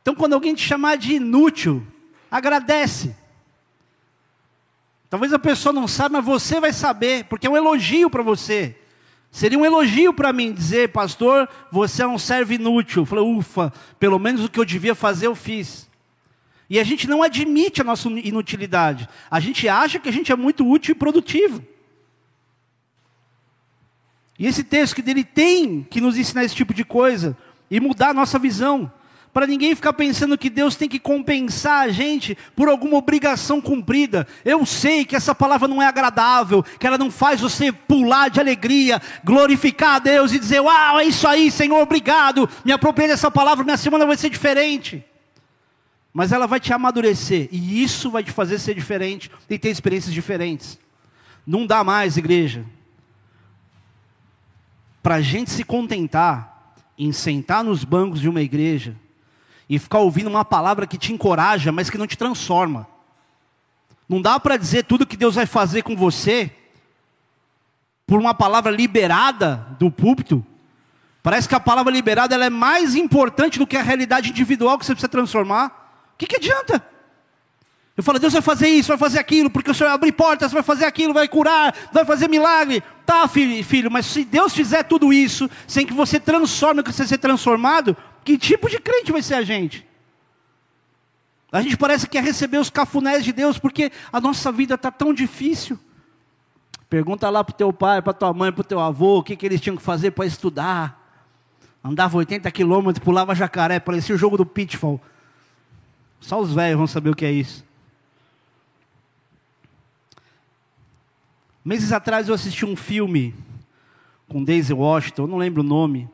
[0.00, 1.86] Então, quando alguém te chamar de inútil,
[2.30, 3.14] agradece.
[5.10, 8.76] Talvez a pessoa não saiba, mas você vai saber, porque é um elogio para você.
[9.28, 13.02] Seria um elogio para mim dizer, pastor, você é um servo inútil.
[13.02, 15.90] Eu falei, ufa, pelo menos o que eu devia fazer eu fiz.
[16.68, 19.08] E a gente não admite a nossa inutilidade.
[19.28, 21.60] A gente acha que a gente é muito útil e produtivo.
[24.38, 27.36] E esse texto que dele tem que nos ensinar esse tipo de coisa
[27.68, 28.90] e mudar a nossa visão
[29.32, 34.26] para ninguém ficar pensando que Deus tem que compensar a gente por alguma obrigação cumprida.
[34.44, 38.40] Eu sei que essa palavra não é agradável, que ela não faz você pular de
[38.40, 43.30] alegria, glorificar a Deus e dizer: Uau, é isso aí, Senhor, obrigado, me apropriei dessa
[43.30, 45.04] palavra, minha semana vai ser diferente.
[46.12, 50.12] Mas ela vai te amadurecer, e isso vai te fazer ser diferente e ter experiências
[50.12, 50.76] diferentes.
[51.46, 52.64] Não dá mais, igreja,
[55.00, 58.96] para a gente se contentar em sentar nos bancos de uma igreja
[59.70, 62.88] e ficar ouvindo uma palavra que te encoraja, mas que não te transforma.
[64.08, 66.50] Não dá para dizer tudo que Deus vai fazer com você
[68.04, 70.44] por uma palavra liberada do púlpito.
[71.22, 74.84] Parece que a palavra liberada ela é mais importante do que a realidade individual que
[74.84, 75.68] você precisa transformar.
[76.14, 76.84] O que, que adianta?
[77.96, 80.50] Eu falo, Deus vai fazer isso, vai fazer aquilo, porque o Senhor vai abrir portas,
[80.50, 82.82] vai fazer aquilo, vai curar, vai fazer milagre.
[83.06, 86.92] Tá, filho, filho, mas se Deus fizer tudo isso, sem que você transforme o que
[86.92, 89.86] você ser transformado, que tipo de crente vai ser a gente?
[91.52, 94.90] A gente parece que quer receber os cafunés de Deus porque a nossa vida está
[94.90, 95.78] tão difícil.
[96.88, 99.36] Pergunta lá para o teu pai, para tua mãe, para o teu avô, o que,
[99.36, 100.98] que eles tinham que fazer para estudar.
[101.82, 105.00] Andava 80 quilômetros, pulava jacaré, parecia o jogo do pitfall.
[106.20, 107.64] Só os velhos vão saber o que é isso.
[111.64, 113.34] Meses atrás eu assisti um filme
[114.28, 116.08] com Daisy Washington, eu não lembro o nome,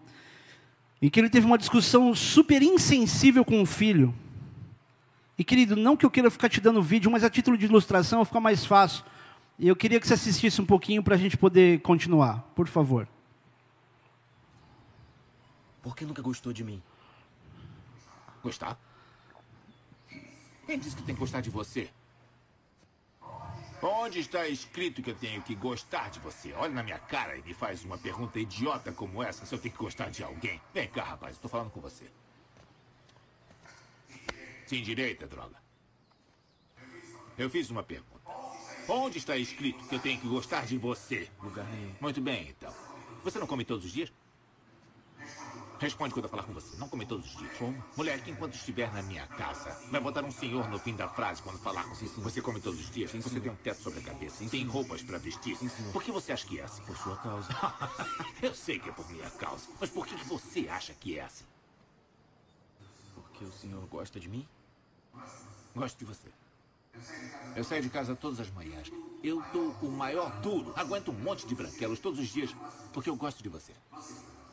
[1.00, 4.14] em que ele teve uma discussão super insensível com o filho.
[5.38, 8.24] E querido, não que eu queira ficar te dando vídeo, mas a título de ilustração
[8.24, 9.04] fica mais fácil.
[9.58, 13.06] E eu queria que você assistisse um pouquinho para a gente poder continuar, por favor.
[15.82, 16.82] Por que nunca gostou de mim?
[18.42, 18.78] Gostar?
[20.66, 21.88] Quem disse que tem que gostar de você?
[23.88, 26.52] Onde está escrito que eu tenho que gostar de você?
[26.54, 29.72] Olha na minha cara e me faz uma pergunta idiota como essa se eu tenho
[29.72, 30.60] que gostar de alguém.
[30.74, 32.10] Vem cá, rapaz, estou falando com você.
[34.66, 35.54] Sim, direita, droga.
[37.38, 38.28] Eu fiz uma pergunta.
[38.88, 41.30] Onde está escrito que eu tenho que gostar de você?
[41.40, 41.94] Lugar nenhum.
[42.00, 42.74] Muito bem, então.
[43.22, 44.12] Você não come todos os dias?
[45.78, 46.76] Responde quando eu falar com você.
[46.78, 47.56] Não come todos os dias.
[47.58, 47.84] Como?
[47.96, 51.58] Moleque, enquanto estiver na minha casa, vai botar um senhor no fim da frase quando
[51.58, 52.06] falar com você.
[52.06, 53.10] Você come todos os dias?
[53.10, 54.36] Sim, você tem um teto sobre a cabeça?
[54.36, 55.54] Sim, tem roupas para vestir?
[55.56, 55.92] Sim, senhor.
[55.92, 56.82] Por que você acha que é assim?
[56.82, 57.48] Por sua causa.
[58.42, 59.68] eu sei que é por minha causa.
[59.78, 61.44] Mas por que você acha que é assim?
[63.14, 64.48] Porque o senhor gosta de mim?
[65.74, 66.28] Gosto de você.
[67.54, 68.90] Eu saio de casa todas as manhãs.
[69.22, 70.72] Eu dou o maior duro.
[70.74, 72.54] Aguento um monte de branquelos todos os dias
[72.94, 73.74] porque eu gosto de você.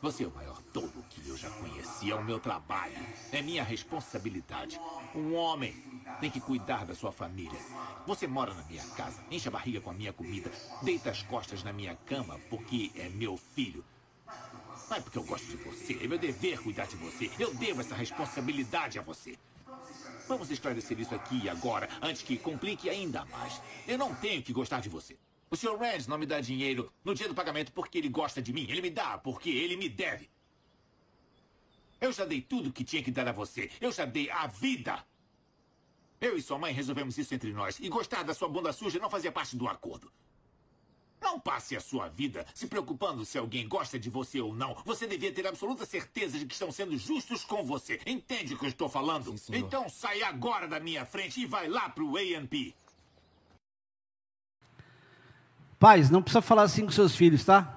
[0.04, 2.10] Você é o maior tolo que eu já conheci.
[2.10, 2.94] É o meu trabalho.
[3.32, 4.78] É minha responsabilidade.
[5.14, 5.74] Um homem
[6.20, 7.58] tem que cuidar da sua família.
[8.06, 11.62] Você mora na minha casa, enche a barriga com a minha comida, deita as costas
[11.62, 13.82] na minha cama porque é meu filho.
[14.90, 15.98] Não é porque eu gosto de você.
[15.98, 17.30] É meu dever cuidar de você.
[17.38, 19.38] Eu devo essa responsabilidade a você.
[20.28, 23.58] Vamos esclarecer isso aqui e agora, antes que complique ainda mais.
[23.88, 25.16] Eu não tenho que gostar de você.
[25.50, 25.76] O Sr.
[25.76, 28.66] Rand não me dá dinheiro no dia do pagamento porque ele gosta de mim.
[28.68, 30.28] Ele me dá porque ele me deve.
[32.00, 33.70] Eu já dei tudo que tinha que dar a você.
[33.80, 35.04] Eu já dei a vida.
[36.20, 37.78] Eu e sua mãe resolvemos isso entre nós.
[37.78, 40.10] E gostar da sua bunda suja não fazia parte do acordo.
[41.20, 44.74] Não passe a sua vida se preocupando se alguém gosta de você ou não.
[44.84, 47.98] Você devia ter absoluta certeza de que estão sendo justos com você.
[48.04, 49.36] Entende o que eu estou falando?
[49.38, 52.74] Sim, então sai agora da minha frente e vai lá pro A&P.
[55.78, 57.74] Pais, não precisa falar assim com seus filhos, tá?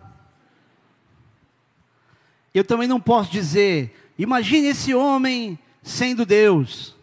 [2.53, 6.95] Eu também não posso dizer, imagine esse homem sendo Deus.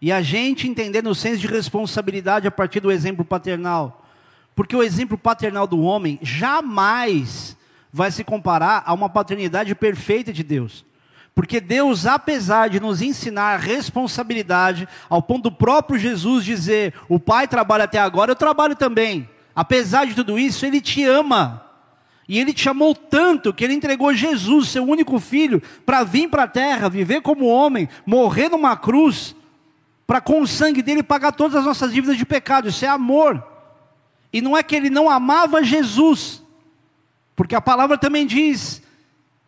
[0.00, 4.04] E a gente entendendo o senso de responsabilidade a partir do exemplo paternal.
[4.54, 7.56] Porque o exemplo paternal do homem jamais
[7.92, 10.84] vai se comparar a uma paternidade perfeita de Deus.
[11.34, 17.48] Porque Deus, apesar de nos ensinar responsabilidade, ao ponto do próprio Jesus dizer: O Pai
[17.48, 19.28] trabalha até agora, eu trabalho também.
[19.54, 21.62] Apesar de tudo isso, Ele te ama.
[22.28, 26.44] E Ele te amou tanto que Ele entregou Jesus, seu único filho, para vir para
[26.44, 29.34] a terra, viver como homem, morrer numa cruz,
[30.06, 32.68] para com o sangue dele pagar todas as nossas dívidas de pecado.
[32.68, 33.42] Isso é amor.
[34.32, 36.42] E não é que ele não amava Jesus,
[37.36, 38.82] porque a palavra também diz: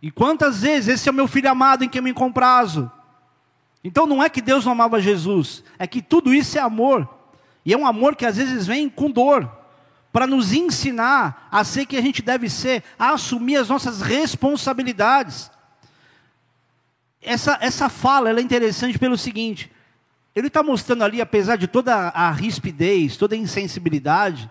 [0.00, 2.90] e quantas vezes esse é o meu filho amado em quem me comprazo.
[3.82, 7.08] Então não é que Deus não amava Jesus, é que tudo isso é amor.
[7.64, 9.50] E é um amor que às vezes vem com dor,
[10.16, 15.50] para nos ensinar a ser que a gente deve ser, a assumir as nossas responsabilidades.
[17.20, 19.70] Essa, essa fala é interessante pelo seguinte:
[20.34, 24.50] ele está mostrando ali, apesar de toda a rispidez, toda a insensibilidade,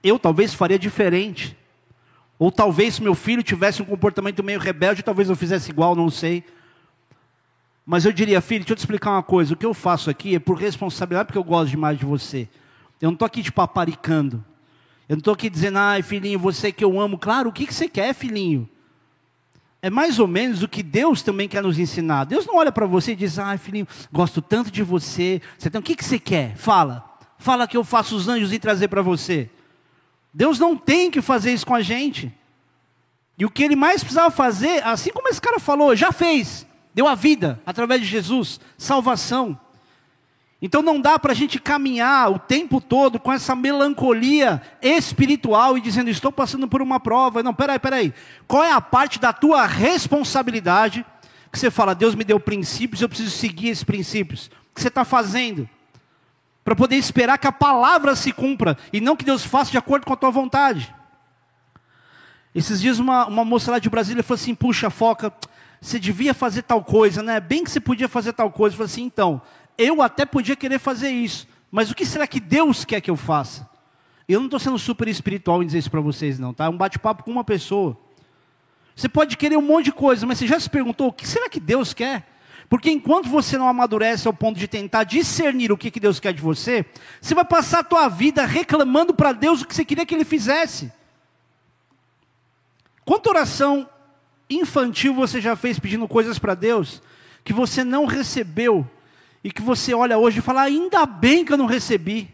[0.00, 1.58] eu talvez faria diferente.
[2.38, 6.08] Ou talvez se meu filho tivesse um comportamento meio rebelde, talvez eu fizesse igual, não
[6.08, 6.44] sei.
[7.84, 9.54] Mas eu diria, filho, deixa eu te explicar uma coisa.
[9.54, 12.48] O que eu faço aqui é por responsabilidade, porque eu gosto demais de você.
[13.00, 14.44] Eu não estou aqui te paparicando.
[15.10, 17.18] Eu não estou aqui dizendo, ai, filhinho, você que eu amo.
[17.18, 18.68] Claro, o que, que você quer, filhinho?
[19.82, 22.22] É mais ou menos o que Deus também quer nos ensinar.
[22.26, 25.42] Deus não olha para você e diz, ai, filhinho, gosto tanto de você.
[25.58, 26.54] Você tem, o que, que você quer?
[26.54, 27.04] Fala.
[27.38, 29.50] Fala que eu faço os anjos e trazer para você.
[30.32, 32.32] Deus não tem que fazer isso com a gente.
[33.36, 36.64] E o que ele mais precisava fazer, assim como esse cara falou, já fez.
[36.94, 39.58] Deu a vida através de Jesus, salvação.
[40.62, 45.80] Então não dá para a gente caminhar o tempo todo com essa melancolia espiritual e
[45.80, 47.42] dizendo, estou passando por uma prova.
[47.42, 48.14] Não, peraí, peraí.
[48.46, 51.04] Qual é a parte da tua responsabilidade
[51.50, 54.46] que você fala, Deus me deu princípios, eu preciso seguir esses princípios.
[54.70, 55.68] O que você está fazendo?
[56.64, 60.06] para poder esperar que a palavra se cumpra e não que Deus faça de acordo
[60.06, 60.94] com a tua vontade.
[62.54, 65.32] Esses dias uma, uma moça lá de Brasília falou assim: puxa, foca,
[65.80, 67.40] você devia fazer tal coisa, né?
[67.40, 68.74] Bem que você podia fazer tal coisa.
[68.74, 69.40] Eu falei assim: então,
[69.76, 73.16] eu até podia querer fazer isso, mas o que será que Deus quer que eu
[73.16, 73.68] faça?
[74.28, 76.66] Eu não estou sendo super espiritual em dizer isso para vocês, não, tá?
[76.66, 77.98] É um bate-papo com uma pessoa.
[78.94, 81.48] Você pode querer um monte de coisa, mas você já se perguntou o que será
[81.48, 82.28] que Deus quer?
[82.68, 86.32] Porque enquanto você não amadurece ao ponto de tentar discernir o que, que Deus quer
[86.32, 86.86] de você,
[87.20, 90.24] você vai passar a tua vida reclamando para Deus o que você queria que Ele
[90.24, 90.92] fizesse.
[93.04, 93.88] Quanta oração
[94.48, 97.02] infantil você já fez pedindo coisas para Deus
[97.42, 98.88] que você não recebeu
[99.42, 102.32] e que você olha hoje e fala: ainda bem que eu não recebi.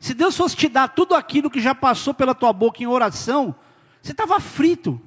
[0.00, 3.54] Se Deus fosse te dar tudo aquilo que já passou pela tua boca em oração,
[4.00, 5.00] você estava frito.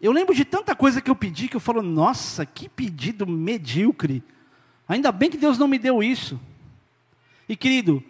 [0.00, 4.22] Eu lembro de tanta coisa que eu pedi que eu falo, nossa, que pedido medíocre.
[4.88, 6.40] Ainda bem que Deus não me deu isso.
[7.48, 8.02] E querido,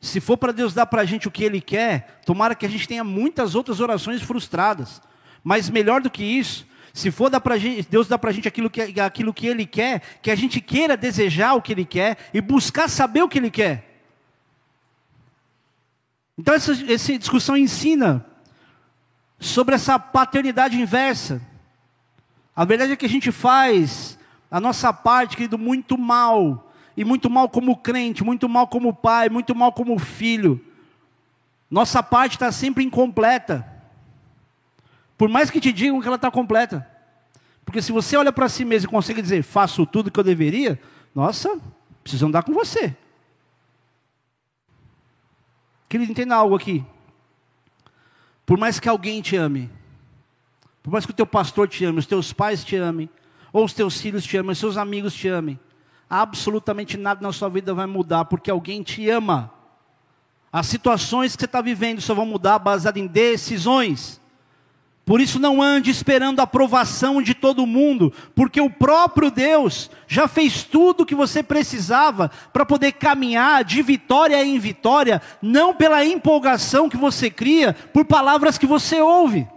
[0.00, 2.68] se for para Deus dar para a gente o que Ele quer, tomara que a
[2.68, 5.00] gente tenha muitas outras orações frustradas.
[5.42, 8.46] Mas melhor do que isso, se for dar pra gente, Deus dar para a gente
[8.46, 12.18] aquilo que, aquilo que Ele quer, que a gente queira desejar o que Ele quer
[12.34, 14.00] e buscar saber o que Ele quer.
[16.36, 18.24] Então essa, essa discussão ensina
[19.38, 21.40] sobre essa paternidade inversa.
[22.54, 24.18] A verdade é que a gente faz
[24.50, 26.70] a nossa parte, querido, muito mal.
[26.94, 30.62] E muito mal como crente, muito mal como pai, muito mal como filho.
[31.70, 33.71] Nossa parte está sempre incompleta.
[35.16, 36.86] Por mais que te digam que ela está completa.
[37.64, 40.80] Porque se você olha para si mesmo e consegue dizer, faço tudo que eu deveria,
[41.14, 41.60] nossa,
[42.02, 42.96] preciso andar com você.
[45.88, 46.84] Querido, entenda algo aqui.
[48.46, 49.70] Por mais que alguém te ame,
[50.82, 53.08] por mais que o teu pastor te ame, os teus pais te amem,
[53.52, 55.60] ou os teus filhos te amem, os seus amigos te amem,
[56.08, 59.52] absolutamente nada na sua vida vai mudar, porque alguém te ama.
[60.50, 64.20] As situações que você está vivendo só vão mudar baseado em decisões.
[65.04, 70.28] Por isso não ande esperando a aprovação de todo mundo, porque o próprio Deus já
[70.28, 76.04] fez tudo o que você precisava para poder caminhar de vitória em vitória, não pela
[76.04, 79.48] empolgação que você cria, por palavras que você ouve.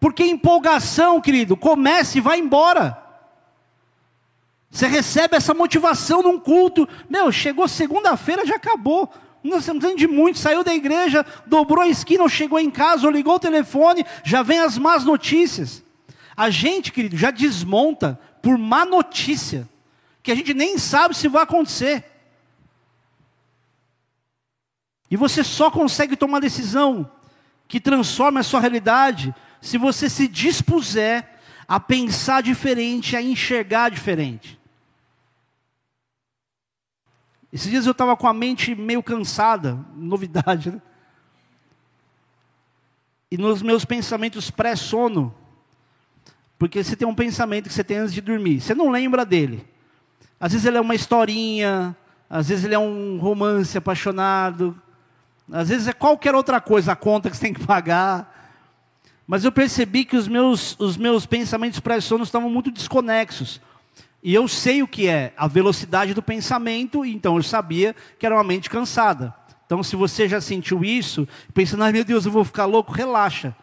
[0.00, 2.96] Porque empolgação, querido, comece e vai embora.
[4.70, 6.88] Você recebe essa motivação num culto.
[7.08, 9.12] Meu, chegou segunda-feira, já acabou.
[9.42, 13.12] Não estamos de muito, saiu da igreja, dobrou a esquina, ou chegou em casa, ou
[13.12, 15.82] ligou o telefone, já vem as más notícias.
[16.36, 19.68] A gente, querido, já desmonta por má notícia,
[20.22, 22.04] que a gente nem sabe se vai acontecer.
[25.10, 27.10] E você só consegue tomar decisão
[27.66, 34.59] que transforma a sua realidade se você se dispuser a pensar diferente, a enxergar diferente.
[37.52, 40.82] Esses dias eu estava com a mente meio cansada, novidade, né?
[43.30, 45.32] E nos meus pensamentos pré-sono,
[46.58, 49.64] porque você tem um pensamento que você tem antes de dormir, você não lembra dele.
[50.38, 51.96] Às vezes ele é uma historinha,
[52.28, 54.80] às vezes ele é um romance apaixonado,
[55.52, 58.36] às vezes é qualquer outra coisa, a conta que você tem que pagar.
[59.26, 63.60] Mas eu percebi que os meus, os meus pensamentos pré-sono estavam muito desconexos.
[64.22, 68.34] E eu sei o que é a velocidade do pensamento, então eu sabia que era
[68.34, 69.34] uma mente cansada.
[69.64, 73.54] Então, se você já sentiu isso, pensando, ai meu Deus, eu vou ficar louco, relaxa.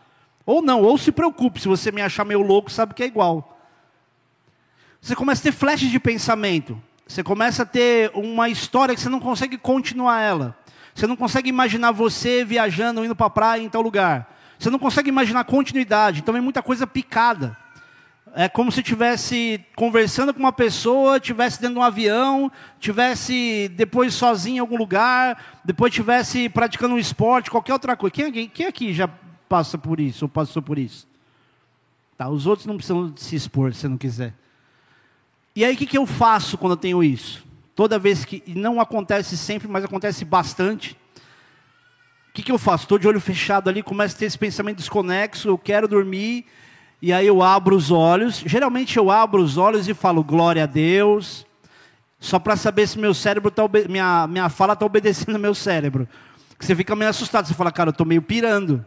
[0.45, 3.59] Ou não, ou se preocupe, se você me achar meio louco, sabe que é igual.
[5.01, 6.81] Você começa a ter flashes de pensamento.
[7.05, 10.57] Você começa a ter uma história que você não consegue continuar ela.
[10.95, 14.33] Você não consegue imaginar você viajando, indo para a praia em tal lugar.
[14.57, 16.21] Você não consegue imaginar continuidade.
[16.21, 17.55] Então é muita coisa picada.
[18.33, 24.13] É como se estivesse conversando com uma pessoa, estivesse dentro de um avião, estivesse depois
[24.13, 28.13] sozinho em algum lugar, depois estivesse praticando um esporte, qualquer outra coisa.
[28.13, 29.09] Quem, quem aqui já
[29.49, 31.07] passa por isso ou passou por isso?
[32.17, 34.33] Tá, os outros não precisam se expor se não quiser.
[35.55, 37.45] E aí o que, que eu faço quando eu tenho isso?
[37.75, 38.43] Toda vez que.
[38.55, 40.97] não acontece sempre, mas acontece bastante.
[42.29, 42.83] O que, que eu faço?
[42.83, 46.45] Estou de olho fechado ali, começo a ter esse pensamento desconexo, eu quero dormir
[47.01, 48.43] e aí eu abro os olhos.
[48.45, 51.45] Geralmente eu abro os olhos e falo glória a Deus.
[52.19, 56.07] Só para saber se meu cérebro tá minha, minha fala está obedecendo ao meu cérebro.
[56.59, 58.83] Você fica meio assustado, você fala, cara, eu estou meio pirando.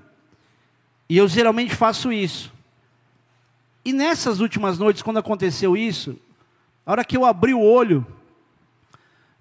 [1.09, 2.53] E eu geralmente faço isso.
[3.85, 6.16] E nessas últimas noites, quando aconteceu isso,
[6.85, 8.05] a hora que eu abri o olho,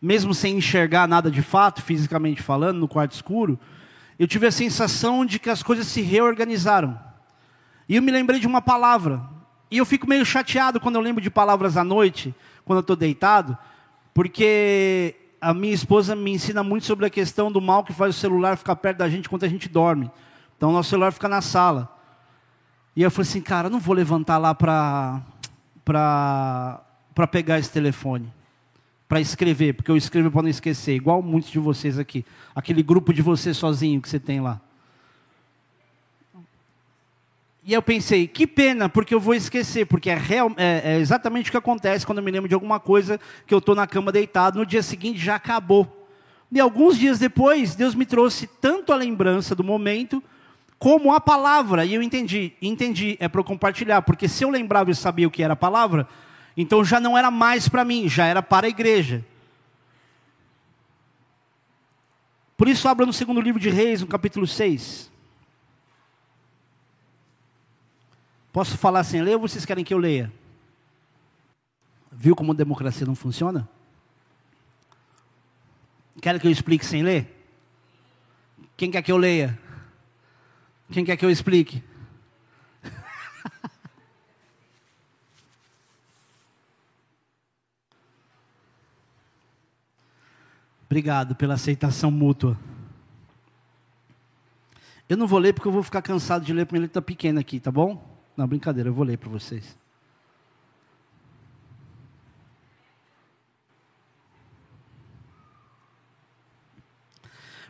[0.02, 3.60] mesmo sem enxergar nada de fato, fisicamente falando, no quarto escuro,
[4.18, 7.09] eu tive a sensação de que as coisas se reorganizaram.
[7.90, 9.22] E eu me lembrei de uma palavra.
[9.72, 12.96] E eu fico meio chateado quando eu lembro de palavras à noite, quando eu estou
[12.96, 13.58] deitado,
[14.14, 18.20] porque a minha esposa me ensina muito sobre a questão do mal que faz o
[18.20, 20.12] celular ficar perto da gente quando a gente dorme.
[20.56, 21.96] Então, o nosso celular fica na sala.
[22.96, 25.22] E eu falei assim, cara, não vou levantar lá para
[25.84, 28.32] para pegar esse telefone,
[29.08, 32.24] para escrever, porque eu escrevo para não esquecer, igual muitos de vocês aqui,
[32.54, 34.62] aquele grupo de você sozinho que você tem lá.
[37.70, 41.50] E eu pensei, que pena, porque eu vou esquecer, porque é, real, é, é exatamente
[41.50, 44.12] o que acontece quando eu me lembro de alguma coisa que eu estou na cama
[44.12, 46.08] deitado, no dia seguinte já acabou.
[46.52, 50.24] E alguns dias depois, Deus me trouxe tanto a lembrança do momento,
[50.80, 54.90] como a palavra, e eu entendi, entendi, é para eu compartilhar, porque se eu lembrava
[54.90, 56.08] e sabia o que era a palavra,
[56.58, 59.24] então já não era mais para mim, já era para a igreja.
[62.58, 65.19] Por isso, abra no segundo livro de Reis, no capítulo 6.
[68.52, 70.32] Posso falar sem ler ou vocês querem que eu leia?
[72.12, 73.70] Viu como a democracia não funciona?
[76.22, 77.36] Querem que eu explique sem ler?
[78.76, 79.58] Quem quer que eu leia?
[80.92, 81.84] Quem quer que eu explique?
[90.88, 92.58] Obrigado pela aceitação mútua.
[95.08, 97.40] Eu não vou ler porque eu vou ficar cansado de ler porque letra está pequena
[97.42, 98.19] aqui, tá bom?
[98.40, 99.78] Não, brincadeira, eu vou ler para vocês.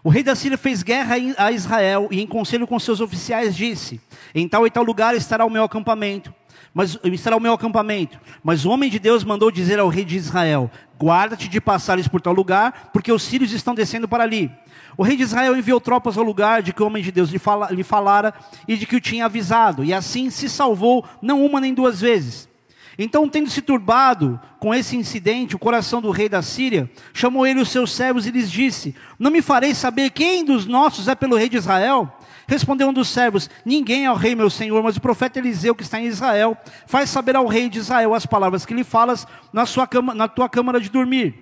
[0.04, 4.00] O rei da Síria fez guerra a Israel e, em conselho com seus oficiais, disse:
[4.34, 6.34] Em tal e tal lugar estará o meu acampamento.
[6.74, 8.20] Mas estará o meu acampamento.
[8.43, 10.72] Mas o homem de Deus mandou dizer ao rei de Israel:
[11.02, 14.50] Guarda-te de passares por tal lugar, porque os sírios estão descendo para ali.
[14.97, 17.39] O rei de Israel enviou tropas ao lugar de que o homem de Deus lhe,
[17.39, 18.34] fala, lhe falara
[18.68, 22.50] e de que o tinha avisado, e assim se salvou, não uma nem duas vezes.
[22.98, 27.62] Então, tendo se turbado com esse incidente, o coração do rei da Síria, chamou ele
[27.62, 31.38] os seus servos e lhes disse: Não me farei saber quem dos nossos é pelo
[31.38, 32.14] rei de Israel?
[32.48, 35.84] Respondeu um dos servos: Ninguém é o rei, meu senhor, mas o profeta Eliseu, que
[35.84, 39.66] está em Israel, faz saber ao rei de Israel as palavras que lhe falas na,
[39.66, 41.36] sua cama, na tua câmara de dormir.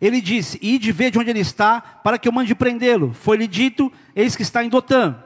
[0.00, 3.12] Ele disse: Ide ver de onde ele está, para que eu mande prendê-lo.
[3.12, 5.16] Foi-lhe dito: Eis que está em Dotã.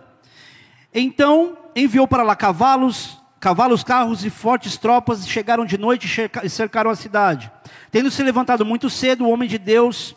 [0.94, 6.08] Então enviou para lá cavalos, Cavalos, carros e fortes tropas chegaram de noite
[6.42, 7.50] e cercaram a cidade.
[7.90, 10.16] Tendo se levantado muito cedo, o homem de Deus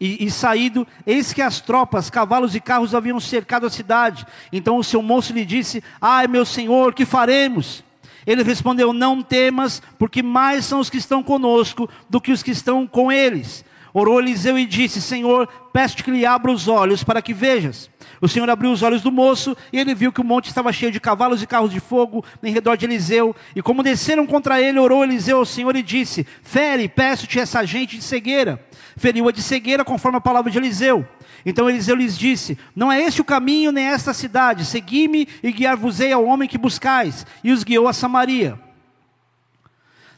[0.00, 4.26] e, e, saído, eis que as tropas, cavalos e carros haviam cercado a cidade.
[4.52, 7.82] Então o seu moço lhe disse: Ai, meu senhor, que faremos?
[8.26, 12.50] Ele respondeu: Não temas, porque mais são os que estão conosco do que os que
[12.50, 13.64] estão com eles.
[13.92, 17.90] Orou Eliseu e disse: Senhor, peço-te que lhe abra os olhos para que vejas.
[18.20, 20.90] O Senhor abriu os olhos do moço e ele viu que o monte estava cheio
[20.90, 23.34] de cavalos e carros de fogo em redor de Eliseu.
[23.54, 27.96] E como desceram contra ele, orou Eliseu ao Senhor e disse: Fere, peço-te essa gente
[27.96, 28.64] de cegueira.
[28.96, 31.06] Feriu-a de cegueira conforme a palavra de Eliseu.
[31.46, 34.64] Então Eliseu lhes disse: Não é este o caminho nem esta cidade.
[34.64, 37.26] Segui-me e guiar-vos-ei ao homem que buscais.
[37.42, 38.67] E os guiou a Samaria.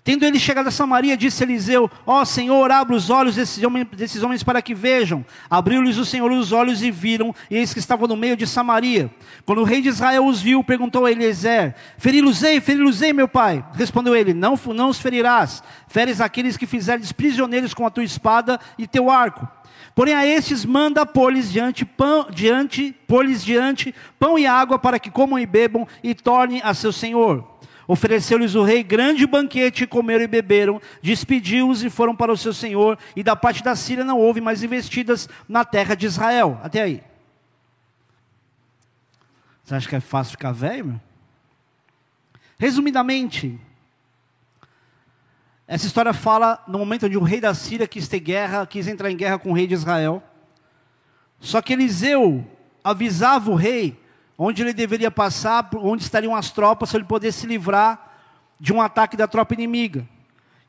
[0.02, 3.86] Tendo ele chegado a Samaria, disse Eliseu: Ó oh, Senhor, abra os olhos desses homens,
[3.92, 5.24] desses homens para que vejam.
[5.48, 9.10] Abriu-lhes o Senhor os olhos e viram, e eis que estavam no meio de Samaria.
[9.44, 13.62] Quando o rei de Israel os viu, perguntou a Eliezer: Feri-los-ei, feri-los-ei, meu pai.
[13.74, 15.62] Respondeu ele: Não, não os ferirás.
[15.86, 19.46] Feres aqueles que fizeres prisioneiros com a tua espada e teu arco.
[19.94, 25.10] Porém a estes manda pôr-lhes diante pão, diante, pôr-lhes diante pão e água para que
[25.10, 27.60] comam e bebam e tornem a seu senhor.
[27.90, 32.96] Ofereceu-lhes o rei grande banquete, comeram e beberam, despediu-os e foram para o seu senhor,
[33.16, 36.60] e da parte da Síria não houve mais investidas na terra de Israel.
[36.62, 37.02] Até aí.
[39.64, 41.00] Você acha que é fácil ficar velho, meu?
[42.60, 43.58] Resumidamente,
[45.66, 49.10] essa história fala no momento onde o rei da Síria quis ter guerra, quis entrar
[49.10, 50.22] em guerra com o rei de Israel.
[51.40, 52.46] Só que Eliseu
[52.84, 53.98] avisava o rei
[54.42, 58.10] onde ele deveria passar, onde estariam as tropas, para ele poder se livrar
[58.58, 60.08] de um ataque da tropa inimiga.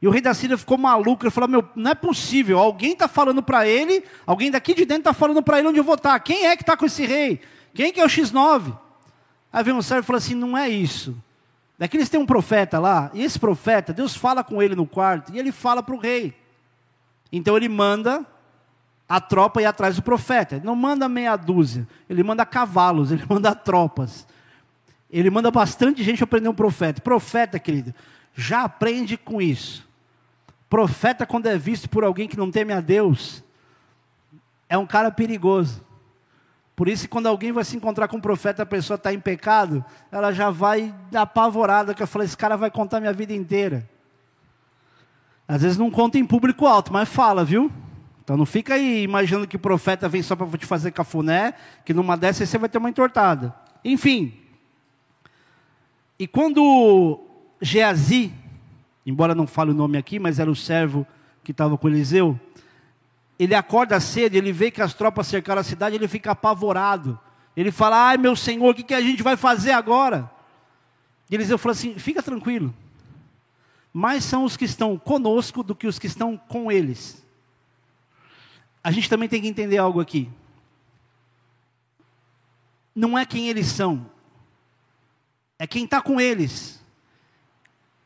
[0.01, 3.07] E o rei da Síria ficou maluco, ele falou: Meu, não é possível, alguém está
[3.07, 6.13] falando para ele, alguém daqui de dentro está falando para ele onde eu vou estar.
[6.13, 6.19] Tá.
[6.19, 7.39] Quem é que está com esse rei?
[7.73, 8.77] Quem que é o X9?
[9.53, 11.15] Aí veio um servo e falou assim: Não é isso.
[11.79, 15.33] Daqui eles têm um profeta lá, e esse profeta, Deus fala com ele no quarto,
[15.33, 16.33] e ele fala para o rei.
[17.31, 18.25] Então ele manda
[19.11, 20.55] a tropa ir atrás do profeta.
[20.55, 24.25] Ele não manda meia dúzia, ele manda cavalos, ele manda tropas.
[25.09, 27.01] Ele manda bastante gente aprender um profeta.
[27.01, 27.93] Profeta, querido,
[28.33, 29.85] já aprende com isso.
[30.69, 33.43] Profeta, quando é visto por alguém que não teme a Deus,
[34.69, 35.83] é um cara perigoso.
[36.73, 39.83] Por isso, quando alguém vai se encontrar com um profeta, a pessoa está em pecado,
[40.09, 43.89] ela já vai apavorada, que eu falei, esse cara vai contar minha vida inteira.
[45.45, 47.69] Às vezes não conta em público alto, mas fala, viu?
[48.23, 51.53] Então não fica aí imaginando que o profeta vem só para te fazer cafuné,
[51.83, 53.53] que numa dessas você vai ter uma entortada.
[53.83, 54.33] Enfim.
[56.19, 57.19] E quando
[57.59, 58.31] Geazi,
[59.05, 61.05] embora não fale o nome aqui, mas era o servo
[61.43, 62.39] que estava com Eliseu,
[63.39, 67.19] ele acorda cedo, ele vê que as tropas cercaram a cidade, ele fica apavorado.
[67.57, 70.29] Ele fala: Ai meu senhor, o que, que a gente vai fazer agora?
[71.29, 72.71] E Eliseu fala assim: Fica tranquilo.
[73.91, 77.21] Mais são os que estão conosco do que os que estão com eles
[78.83, 80.29] a gente também tem que entender algo aqui.
[82.95, 84.09] Não é quem eles são,
[85.57, 86.81] é quem está com eles.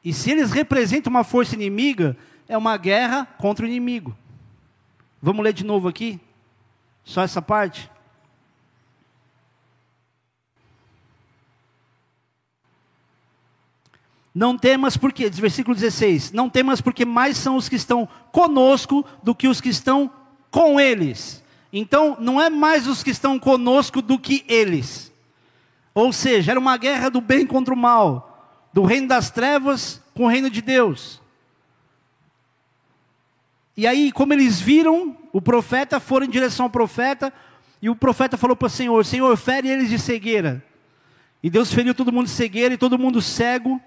[0.04, 2.16] E se eles representam uma força inimiga,
[2.48, 4.16] é uma guerra contra o inimigo.
[5.22, 6.20] Vamos ler de novo aqui?
[7.04, 7.90] Só essa parte?
[14.36, 19.34] Não temas porque, versículo 16: Não temas porque mais são os que estão conosco do
[19.34, 20.12] que os que estão
[20.56, 21.44] com eles.
[21.74, 25.12] Então, não é mais os que estão conosco do que eles.
[25.94, 30.24] Ou seja, era uma guerra do bem contra o mal, do reino das trevas com
[30.24, 31.22] o reino de Deus.
[33.76, 37.34] E aí, como eles viram o profeta, foram em direção ao profeta,
[37.82, 40.64] E o profeta falou para o Senhor: Senhor, fere eles de cegueira.
[41.44, 43.80] E Deus feriu todo mundo de cegueira e todo mundo cego.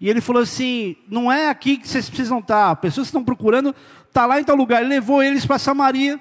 [0.00, 2.76] E ele falou assim: Não é aqui que vocês precisam estar.
[2.76, 3.74] Pessoas estão procurando,
[4.06, 4.80] está lá em tal lugar.
[4.80, 6.20] Ele levou eles para Samaria.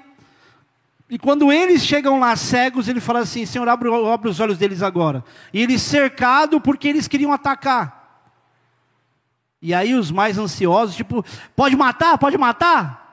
[1.09, 4.81] E quando eles chegam lá cegos, ele fala assim: Senhor, abre, abre os olhos deles
[4.81, 5.23] agora.
[5.53, 8.01] E eles cercado porque eles queriam atacar.
[9.61, 11.23] E aí os mais ansiosos, tipo,
[11.55, 13.03] pode matar, pode matar.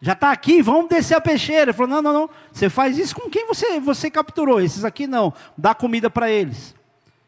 [0.00, 1.62] Já está aqui, vamos descer a peixeira.
[1.62, 2.30] Ele falou: não, não, não.
[2.52, 4.60] Você faz isso com quem você, você capturou.
[4.60, 5.32] Esses aqui não.
[5.56, 6.74] Dá comida para eles.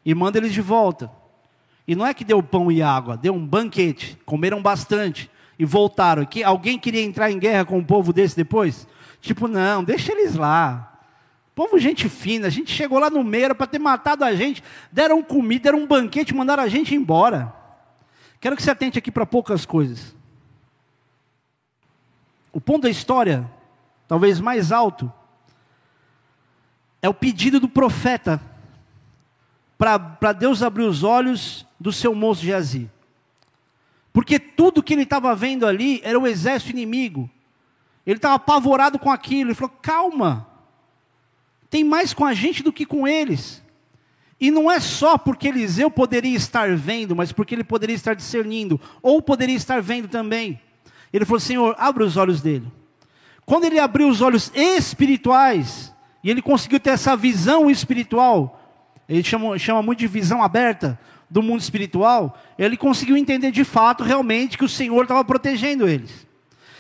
[0.05, 1.11] E manda eles de volta.
[1.87, 4.18] E não é que deu pão e água, deu um banquete.
[4.24, 6.24] Comeram bastante e voltaram.
[6.24, 8.87] Que alguém queria entrar em guerra com um povo desse depois?
[9.20, 11.01] Tipo, não, deixa eles lá.
[11.55, 15.22] Povo, gente fina, a gente chegou lá no meio, para ter matado a gente, deram
[15.22, 17.53] comida, deram um banquete, mandaram a gente embora.
[18.41, 20.16] Quero que você atente aqui para poucas coisas.
[22.53, 23.49] O ponto da história,
[24.09, 25.12] talvez mais alto,
[27.03, 28.41] é o pedido do profeta
[30.18, 32.89] para Deus abrir os olhos do seu moço Geazi.
[34.12, 37.28] Porque tudo que ele estava vendo ali era o exército inimigo.
[38.07, 39.51] Ele estava apavorado com aquilo.
[39.51, 40.47] Ele falou: calma,
[41.68, 43.61] tem mais com a gente do que com eles.
[44.39, 48.80] E não é só porque Eliseu poderia estar vendo, mas porque ele poderia estar discernindo,
[49.01, 50.61] ou poderia estar vendo também.
[51.12, 52.70] Ele falou: Senhor, abre os olhos dele.
[53.45, 58.61] Quando ele abriu os olhos espirituais, e ele conseguiu ter essa visão espiritual,
[59.16, 60.98] ele chama, chama muito de visão aberta
[61.28, 66.26] do mundo espiritual, ele conseguiu entender de fato, realmente, que o Senhor estava protegendo eles.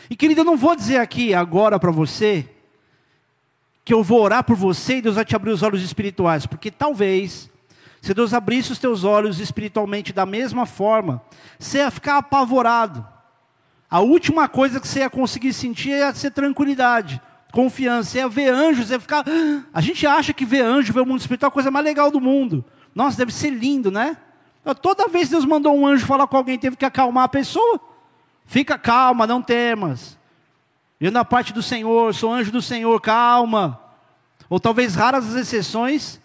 [0.08, 2.48] E querido, eu não vou dizer aqui agora para você,
[3.84, 6.70] que eu vou orar por você e Deus vai te abrir os olhos espirituais, porque
[6.70, 7.50] talvez
[8.00, 11.22] se Deus abrisse os teus olhos espiritualmente da mesma forma,
[11.58, 13.06] você ia ficar apavorado.
[13.88, 17.20] A última coisa que você ia conseguir sentir ia ser tranquilidade,
[17.52, 18.18] confiança.
[18.18, 19.24] Ia ver anjos, ia ficar.
[19.72, 22.10] A gente acha que ver anjo, ver o mundo espiritual é a coisa mais legal
[22.10, 22.64] do mundo.
[22.92, 24.16] Nossa, deve ser lindo, né?
[24.80, 27.80] Toda vez que Deus mandou um anjo falar com alguém, teve que acalmar a pessoa.
[28.44, 30.18] Fica calma, não temas.
[31.00, 33.80] Eu na parte do Senhor, sou anjo do Senhor, calma.
[34.48, 36.20] Ou talvez raras as exceções,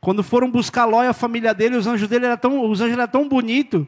[0.00, 2.92] quando foram buscar Ló e a família dele, os anjos dele eram tão, os anjos
[2.92, 3.86] eram tão bonitos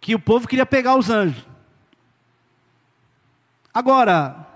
[0.00, 1.46] que o povo queria pegar os anjos.
[3.72, 4.46] Agora,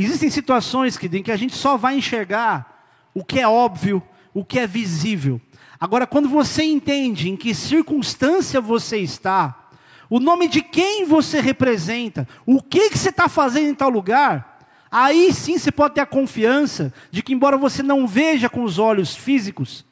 [0.00, 4.44] existem situações que, em que a gente só vai enxergar o que é óbvio, o
[4.44, 5.40] que é visível.
[5.78, 9.68] Agora, quando você entende em que circunstância você está,
[10.08, 14.52] o nome de quem você representa, o que, que você está fazendo em tal lugar,
[14.92, 18.78] Aí sim você pode ter a confiança de que, embora você não veja com os
[18.78, 19.86] olhos físicos,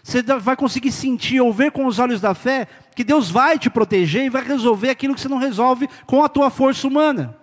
[0.00, 3.68] você vai conseguir sentir ou ver com os olhos da fé que Deus vai te
[3.68, 7.36] proteger e vai resolver aquilo que você não resolve com a tua força humana.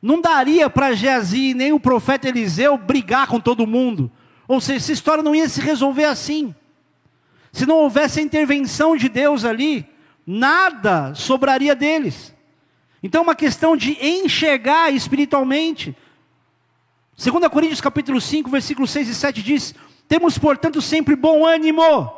[0.00, 4.10] Não daria para Geazi nem o profeta Eliseu brigar com todo mundo.
[4.46, 6.54] Ou seja, essa história não ia se resolver assim.
[7.52, 9.86] Se não houvesse a intervenção de Deus ali,
[10.26, 12.34] nada sobraria deles.
[13.02, 15.96] Então é uma questão de enxergar espiritualmente.
[17.16, 19.74] 2 Coríntios capítulo 5, versículos 6 e 7 diz:
[20.06, 22.12] Temos, portanto, sempre bom ânimo,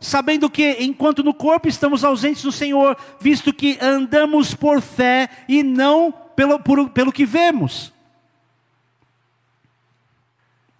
[0.00, 5.62] sabendo que, enquanto no corpo estamos ausentes do Senhor, visto que andamos por fé e
[5.62, 7.92] não pelo, por, pelo que vemos.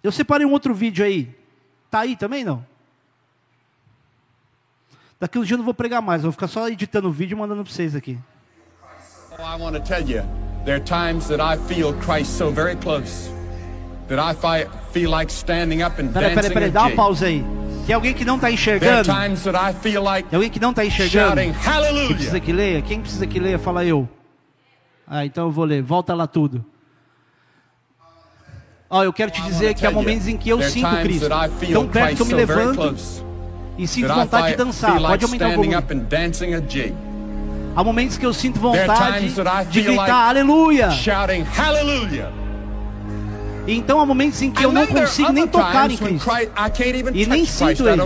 [0.03, 1.35] Eu separei um outro vídeo aí.
[1.85, 2.65] Está aí também não?
[5.19, 7.39] Daqui um dia eu não vou pregar mais, vou ficar só editando o vídeo e
[7.39, 8.17] mandando para vocês aqui.
[9.39, 10.23] I want to tell you,
[10.63, 13.29] there are times that I feel Christ so very close
[14.07, 17.43] that I feel like standing up and pera, dancing pera, pera, dá uma pausa aí.
[17.85, 19.09] Tem alguém que não está enxergando?
[20.29, 21.35] Tem alguém que não está enxergando?
[22.07, 22.81] Quem precisa que leia?
[22.81, 23.57] Quem precisa que leia?
[23.59, 24.07] Fala eu.
[25.07, 25.81] Ah, então eu vou ler.
[25.81, 26.65] Volta lá tudo.
[28.89, 31.27] Ó, oh, eu quero te dizer que há momentos em que eu sinto Cristo
[31.73, 32.95] tão perto que eu me levanto
[33.77, 34.91] e sinto vontade de dançar.
[35.09, 35.73] Pode aumentar o volume.
[37.75, 39.29] Há momentos que eu sinto vontade
[39.69, 40.89] de gritar aleluia.
[43.67, 46.29] Então há momentos em que eu não consigo nem tocar em Cristo.
[47.13, 48.01] E nem sinto Ele.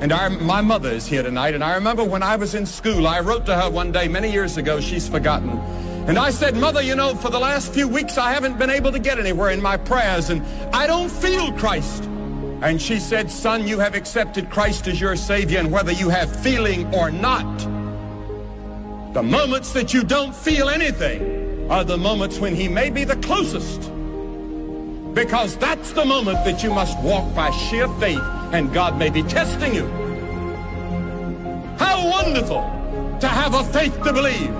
[0.00, 1.54] And my mother is here tonight.
[1.54, 4.30] And I remember when I was in school, I wrote to her one day many
[4.30, 4.80] years ago.
[4.80, 5.50] She's forgotten.
[6.08, 8.92] And I said, Mother, you know, for the last few weeks, I haven't been able
[8.92, 10.42] to get anywhere in my prayers, and
[10.74, 12.04] I don't feel Christ.
[12.62, 16.34] And she said, Son, you have accepted Christ as your Savior, and whether you have
[16.42, 17.58] feeling or not,
[19.12, 23.16] the moments that you don't feel anything are the moments when He may be the
[23.16, 23.90] closest.
[25.14, 29.22] Because that's the moment that you must walk by sheer faith and God may be
[29.22, 29.86] testing you.
[31.78, 32.62] How wonderful
[33.20, 34.50] to have a faith to believe,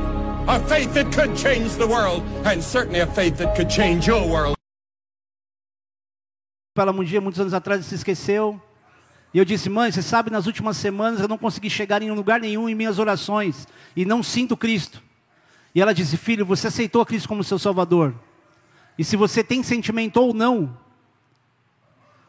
[0.49, 4.27] a faith that could change the world, and certainly a faith that could change your
[4.29, 4.57] world.
[6.77, 8.61] um dia, muitos anos atrás, se esqueceu.
[9.35, 12.41] E eu disse, mãe, você sabe, nas últimas semanas eu não consegui chegar em lugar
[12.41, 13.67] nenhum em minhas orações.
[13.97, 15.03] E não sinto Cristo.
[15.75, 18.15] E ela disse, filho, você aceitou Cristo como seu Salvador.
[18.99, 20.77] E se você tem sentimento ou não,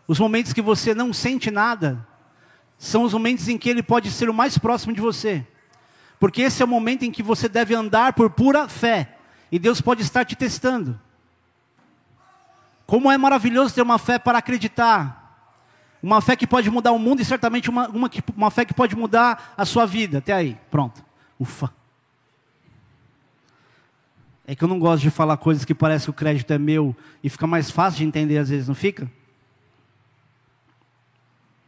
[0.07, 2.07] os momentos que você não sente nada,
[2.77, 5.45] são os momentos em que Ele pode ser o mais próximo de você.
[6.19, 9.17] Porque esse é o momento em que você deve andar por pura fé.
[9.51, 10.99] E Deus pode estar te testando.
[12.85, 15.17] Como é maravilhoso ter uma fé para acreditar.
[16.03, 18.95] Uma fé que pode mudar o mundo e certamente uma, uma, uma fé que pode
[18.95, 20.19] mudar a sua vida.
[20.19, 21.03] Até aí, pronto.
[21.39, 21.78] Ufa.
[24.49, 26.95] É que eu não gosto de falar coisas que parece que o crédito é meu
[27.23, 29.03] e fica mais fácil de entender às vezes, não fica?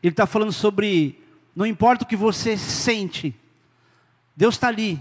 [0.02, 1.16] Ele está falando sobre,
[1.56, 3.36] não importa o que você sente,
[4.36, 5.00] Deus está ali.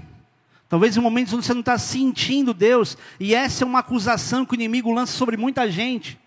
[0.68, 4.52] Talvez em momentos onde você não está sentindo Deus, e essa é uma acusação que
[4.52, 6.20] o inimigo lança sobre muita gente.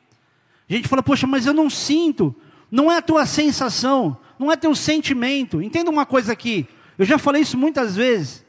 [0.67, 2.35] A gente fala, poxa, mas eu não sinto.
[2.71, 5.61] Não é a tua sensação, não é teu sentimento.
[5.61, 8.42] Entenda uma coisa aqui, eu já falei isso muitas vezes.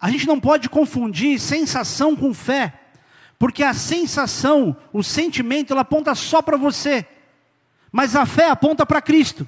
[0.00, 2.72] A gente não pode confundir sensação com fé,
[3.38, 7.06] porque a sensação, o sentimento, ela aponta só para você,
[7.92, 9.46] mas a fé aponta para Cristo.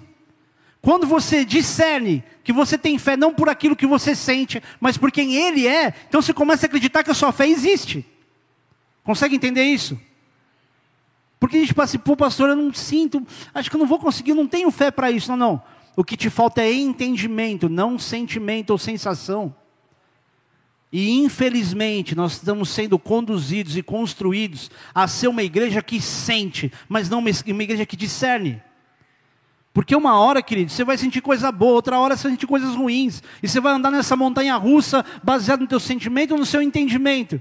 [0.82, 5.12] Quando você discerne que você tem fé não por aquilo que você sente, mas por
[5.12, 8.04] quem Ele é, então você começa a acreditar que a sua fé existe.
[9.04, 9.98] Consegue entender isso?
[11.38, 14.34] Porque a gente passa, pô, pastor, eu não sinto, acho que eu não vou conseguir,
[14.34, 15.30] não tenho fé para isso.
[15.30, 15.62] Não, não.
[15.96, 19.54] O que te falta é entendimento, não sentimento ou sensação.
[20.92, 27.08] E infelizmente nós estamos sendo conduzidos e construídos a ser uma igreja que sente, mas
[27.08, 28.60] não uma igreja que discerne.
[29.72, 32.74] Porque uma hora, querido, você vai sentir coisa boa, outra hora você vai sentir coisas
[32.74, 33.22] ruins.
[33.42, 37.40] E você vai andar nessa montanha russa baseado no teu sentimento ou no seu entendimento.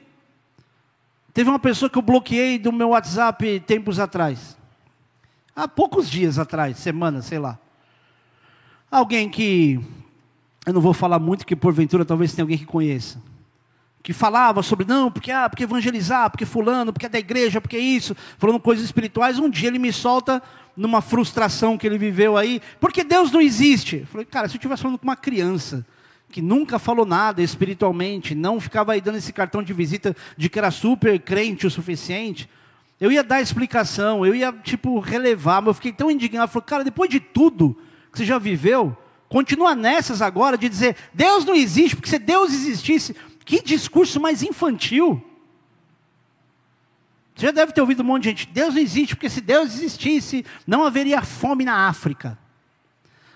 [1.33, 4.57] Teve uma pessoa que eu bloqueei do meu WhatsApp tempos atrás.
[5.53, 7.59] Há poucos dias atrás, semanas, sei lá.
[8.89, 9.79] Alguém que,
[10.65, 13.21] eu não vou falar muito, que porventura talvez tenha alguém que conheça.
[14.03, 17.77] Que falava sobre, não, porque, ah, porque evangelizar, porque fulano, porque é da igreja, porque
[17.77, 19.37] é isso, falando coisas espirituais.
[19.37, 20.41] Um dia ele me solta
[20.75, 23.97] numa frustração que ele viveu aí, porque Deus não existe.
[23.97, 25.85] Eu falei, cara, se eu estivesse falando com uma criança
[26.31, 30.57] que nunca falou nada espiritualmente, não ficava aí dando esse cartão de visita de que
[30.57, 32.49] era super crente o suficiente,
[32.99, 36.47] eu ia dar explicação, eu ia, tipo, relevar, mas eu fiquei tão indignado.
[36.47, 37.75] Eu falei, cara, depois de tudo
[38.11, 38.95] que você já viveu,
[39.27, 43.15] continua nessas agora de dizer, Deus não existe, porque se Deus existisse,
[43.45, 45.23] que discurso mais infantil.
[47.35, 49.73] Você já deve ter ouvido um monte de gente, Deus não existe, porque se Deus
[49.73, 52.37] existisse, não haveria fome na África.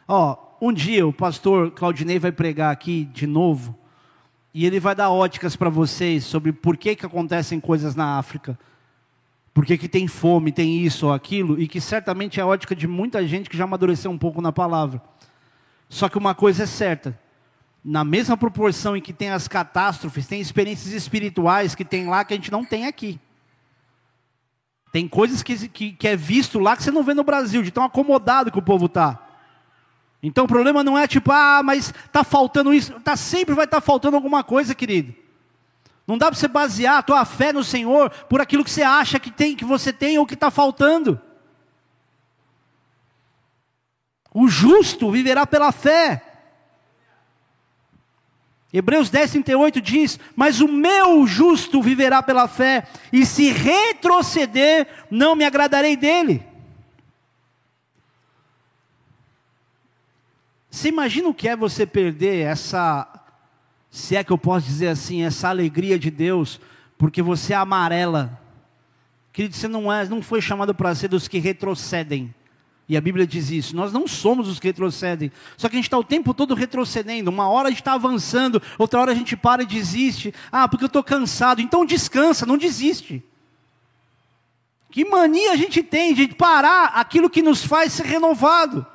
[0.07, 3.77] Ó, um dia o pastor Claudinei vai pregar aqui de novo,
[4.53, 8.57] e ele vai dar óticas para vocês sobre por que, que acontecem coisas na África.
[9.53, 12.75] Por que, que tem fome, tem isso ou aquilo, e que certamente é a ótica
[12.75, 15.01] de muita gente que já amadureceu um pouco na palavra.
[15.89, 17.19] Só que uma coisa é certa,
[17.87, 22.33] na mesma proporção em que tem as catástrofes, tem experiências espirituais que tem lá que
[22.33, 23.19] a gente não tem aqui.
[24.91, 27.69] Tem coisas que, que, que é visto lá que você não vê no Brasil, de
[27.69, 29.21] tão acomodado que o povo está.
[30.23, 32.99] Então o problema não é tipo, ah, mas está faltando isso.
[33.01, 35.13] Tá, sempre vai estar tá faltando alguma coisa, querido.
[36.07, 39.19] Não dá para você basear a tua fé no Senhor por aquilo que você acha
[39.19, 41.21] que tem, que você tem ou que está faltando.
[44.33, 46.34] O justo viverá pela fé.
[48.77, 55.33] Hebreus 10, 38 diz: Mas o meu justo viverá pela fé, e se retroceder, não
[55.33, 56.43] me agradarei dele.
[60.69, 63.07] Você imagina o que é você perder essa,
[63.89, 66.59] se é que eu posso dizer assim, essa alegria de Deus,
[66.97, 68.41] porque você é amarela.
[69.31, 72.35] Querido, você não, é, não foi chamado para ser dos que retrocedem.
[72.87, 73.75] E a Bíblia diz isso.
[73.75, 75.31] Nós não somos os que retrocedem.
[75.57, 77.31] Só que a gente está o tempo todo retrocedendo.
[77.31, 80.33] Uma hora a gente está avançando, outra hora a gente para e desiste.
[80.51, 81.61] Ah, porque eu estou cansado.
[81.61, 83.23] Então descansa, não desiste.
[84.91, 88.85] Que mania a gente tem de parar aquilo que nos faz ser renovado.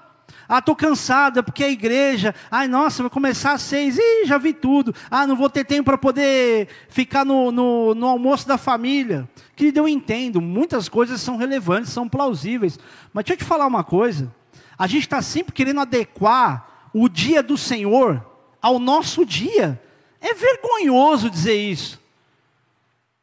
[0.53, 2.35] Ah, estou cansada porque a igreja.
[2.51, 3.97] Ai, nossa, vai começar às seis.
[3.97, 4.93] Ih, já vi tudo.
[5.09, 9.31] Ah, não vou ter tempo para poder ficar no, no, no, almoço da família.
[9.55, 10.41] Querido, eu entendo.
[10.41, 12.81] Muitas coisas são relevantes, são plausíveis.
[13.13, 14.35] Mas deixa eu te falar uma coisa.
[14.77, 18.21] A gente está sempre querendo adequar o dia do Senhor
[18.61, 19.81] ao nosso dia.
[20.21, 22.01] É vergonhoso dizer isso.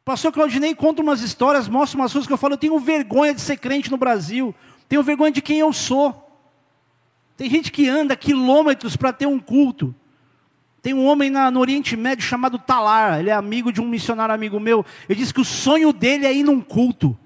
[0.02, 3.42] Pastor Claudinei conta umas histórias, mostra umas coisas que eu falo, eu tenho vergonha de
[3.42, 4.54] ser crente no Brasil.
[4.88, 6.24] Tenho vergonha de quem eu sou.
[7.38, 9.94] Tem gente que anda quilômetros para ter um culto.
[10.82, 14.34] Tem um homem na, no Oriente Médio chamado Talar, ele é amigo de um missionário
[14.34, 14.84] amigo meu.
[15.08, 17.16] Ele disse que o sonho dele é ir num culto.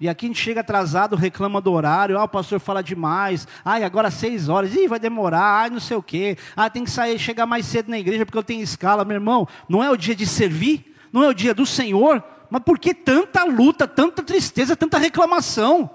[0.00, 3.84] E aqui a gente chega atrasado, reclama do horário, ah, o pastor fala demais, ai,
[3.84, 7.18] agora seis horas, ih, vai demorar, ai, não sei o quê, ah, tem que sair,
[7.18, 10.14] chegar mais cedo na igreja porque eu tenho escala, meu irmão, não é o dia
[10.14, 14.74] de servir, não é o dia do Senhor, mas por que tanta luta, tanta tristeza,
[14.74, 15.90] tanta reclamação?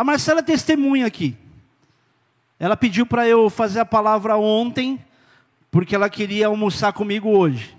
[0.00, 1.36] A Marcela testemunha aqui.
[2.58, 4.98] Ela pediu para eu fazer a palavra ontem,
[5.70, 7.76] porque ela queria almoçar comigo hoje.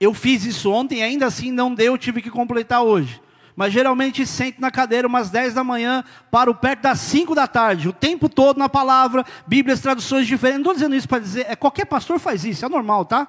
[0.00, 3.22] Eu fiz isso ontem ainda assim não deu, tive que completar hoje.
[3.54, 7.88] Mas geralmente sento na cadeira umas 10 da manhã, paro perto das 5 da tarde,
[7.88, 10.64] o tempo todo na palavra, Bíblias, traduções diferentes.
[10.64, 13.28] Não estou dizendo isso para dizer, é, qualquer pastor faz isso, é normal, tá?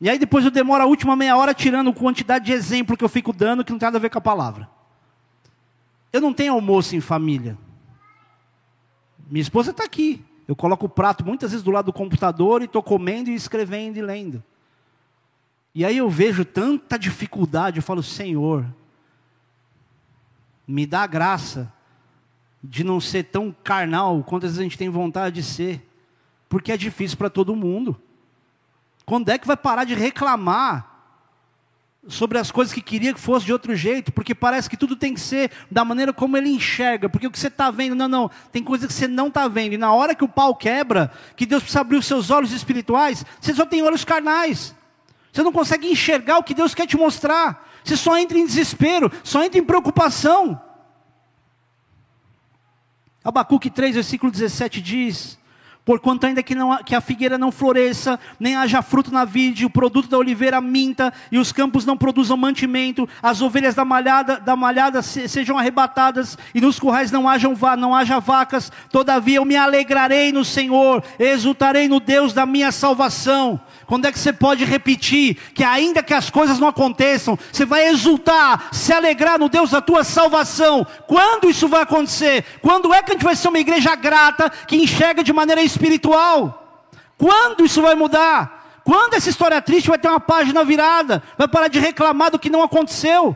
[0.00, 3.08] E aí depois eu demoro a última meia hora tirando quantidade de exemplo que eu
[3.08, 4.77] fico dando que não tem nada a ver com a palavra.
[6.12, 7.56] Eu não tenho almoço em família.
[9.30, 10.24] Minha esposa está aqui.
[10.46, 13.98] Eu coloco o prato muitas vezes do lado do computador e estou comendo e escrevendo
[13.98, 14.42] e lendo.
[15.74, 18.64] E aí eu vejo tanta dificuldade, eu falo, Senhor,
[20.66, 21.72] me dá graça
[22.64, 25.86] de não ser tão carnal quanto às vezes a gente tem vontade de ser,
[26.48, 28.00] porque é difícil para todo mundo.
[29.04, 30.97] Quando é que vai parar de reclamar
[32.08, 35.12] sobre as coisas que queria que fosse de outro jeito, porque parece que tudo tem
[35.12, 38.30] que ser da maneira como ele enxerga, porque o que você está vendo, não, não,
[38.50, 41.44] tem coisa que você não está vendo, e na hora que o pau quebra, que
[41.44, 44.74] Deus precisa abrir os seus olhos espirituais, você só tem olhos carnais,
[45.30, 49.12] você não consegue enxergar o que Deus quer te mostrar, você só entra em desespero,
[49.22, 50.60] só entra em preocupação.
[53.22, 55.38] Abacuque 3, versículo 17 diz:
[55.88, 59.70] Porquanto ainda que, não, que a figueira não floresça, nem haja fruto na vide, o
[59.70, 64.54] produto da oliveira minta, e os campos não produzam mantimento, as ovelhas da malhada, da
[64.54, 70.30] malhada sejam arrebatadas, e nos currais não, hajam, não haja vacas, todavia eu me alegrarei
[70.30, 73.58] no Senhor, exultarei no Deus da minha salvação.
[73.88, 77.88] Quando é que você pode repetir que ainda que as coisas não aconteçam, você vai
[77.88, 80.86] exultar, se alegrar no Deus da tua salvação?
[81.06, 82.44] Quando isso vai acontecer?
[82.60, 86.86] Quando é que a gente vai ser uma igreja grata que enxerga de maneira espiritual?
[87.16, 88.80] Quando isso vai mudar?
[88.84, 91.22] Quando essa história triste vai ter uma página virada?
[91.38, 93.34] Vai parar de reclamar do que não aconteceu?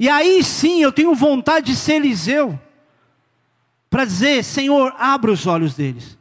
[0.00, 2.58] E aí sim eu tenho vontade de ser Eliseu,
[3.88, 6.18] para dizer: Senhor, abra os olhos deles,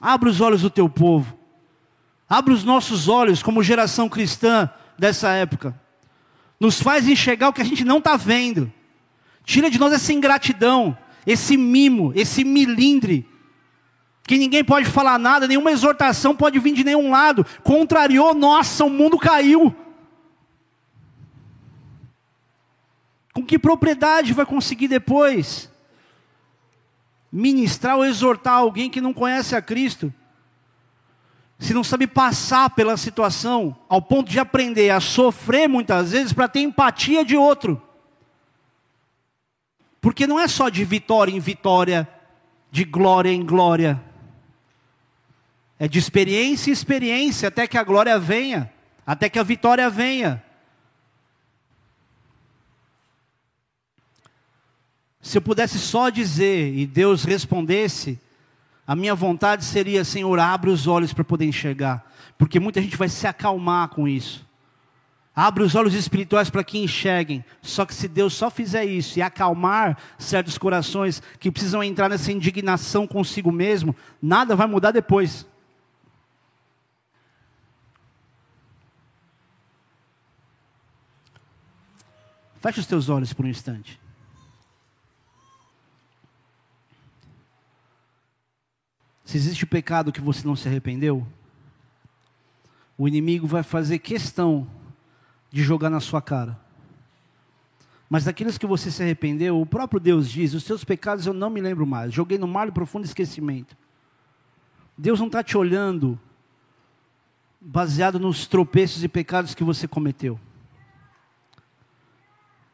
[0.00, 1.36] abra os olhos do teu povo.
[2.28, 4.68] Abre os nossos olhos como geração cristã
[4.98, 5.78] dessa época.
[6.58, 8.72] Nos faz enxergar o que a gente não está vendo.
[9.44, 10.96] Tira de nós essa ingratidão,
[11.26, 13.28] esse mimo, esse milindre.
[14.24, 17.46] Que ninguém pode falar nada, nenhuma exortação pode vir de nenhum lado.
[17.62, 19.74] Contrariou, nossa, o mundo caiu.
[23.32, 25.70] Com que propriedade vai conseguir depois
[27.30, 30.12] ministrar ou exortar alguém que não conhece a Cristo?
[31.58, 36.48] Se não sabe passar pela situação ao ponto de aprender a sofrer muitas vezes para
[36.48, 37.80] ter empatia de outro.
[40.00, 42.08] Porque não é só de vitória em vitória,
[42.70, 44.02] de glória em glória.
[45.78, 48.70] É de experiência em experiência até que a glória venha,
[49.06, 50.42] até que a vitória venha.
[55.20, 58.20] Se eu pudesse só dizer e Deus respondesse,
[58.86, 62.06] a minha vontade seria, Senhor, abre os olhos para poder enxergar,
[62.38, 64.46] porque muita gente vai se acalmar com isso.
[65.34, 67.44] Abre os olhos espirituais para que enxerguem.
[67.60, 72.32] Só que se Deus só fizer isso e acalmar certos corações que precisam entrar nessa
[72.32, 75.46] indignação consigo mesmo, nada vai mudar depois.
[82.60, 84.00] Feche os teus olhos por um instante.
[89.26, 91.26] Se existe pecado que você não se arrependeu,
[92.96, 94.68] o inimigo vai fazer questão
[95.50, 96.56] de jogar na sua cara.
[98.08, 101.50] Mas daqueles que você se arrependeu, o próprio Deus diz: os seus pecados eu não
[101.50, 102.14] me lembro mais.
[102.14, 103.76] Joguei no mar de profundo esquecimento.
[104.96, 106.18] Deus não está te olhando
[107.60, 110.38] baseado nos tropeços e pecados que você cometeu.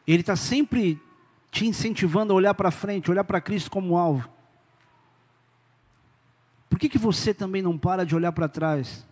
[0.06, 1.00] Ele está sempre
[1.50, 4.28] te incentivando a olhar para frente, olhar para Cristo como alvo.
[6.72, 9.06] Por que, que você também não para de olhar para trás?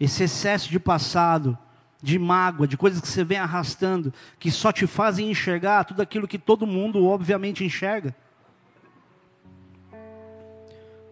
[0.00, 1.56] Esse excesso de passado,
[2.02, 6.26] de mágoa, de coisas que você vem arrastando, que só te fazem enxergar tudo aquilo
[6.26, 8.16] que todo mundo obviamente enxerga.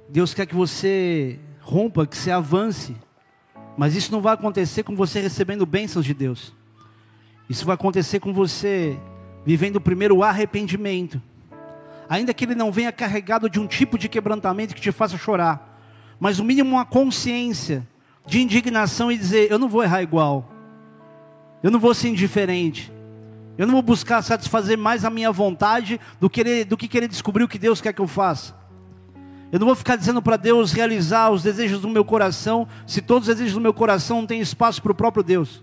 [0.09, 2.97] Deus quer que você rompa, que você avance,
[3.77, 6.53] mas isso não vai acontecer com você recebendo bênçãos de Deus.
[7.49, 8.99] Isso vai acontecer com você
[9.47, 11.23] vivendo o primeiro arrependimento
[12.09, 15.81] ainda que ele não venha carregado de um tipo de quebrantamento que te faça chorar,
[16.19, 17.87] mas o mínimo uma consciência
[18.27, 20.51] de indignação e dizer: eu não vou errar igual.
[21.63, 22.93] Eu não vou ser indiferente.
[23.57, 27.45] Eu não vou buscar satisfazer mais a minha vontade do, querer, do que querer descobrir
[27.45, 28.55] o que Deus quer que eu faça.
[29.53, 33.29] Eu não vou ficar dizendo para Deus realizar os desejos do meu coração, se todos
[33.29, 35.63] os desejos do meu coração não têm espaço para o próprio Deus.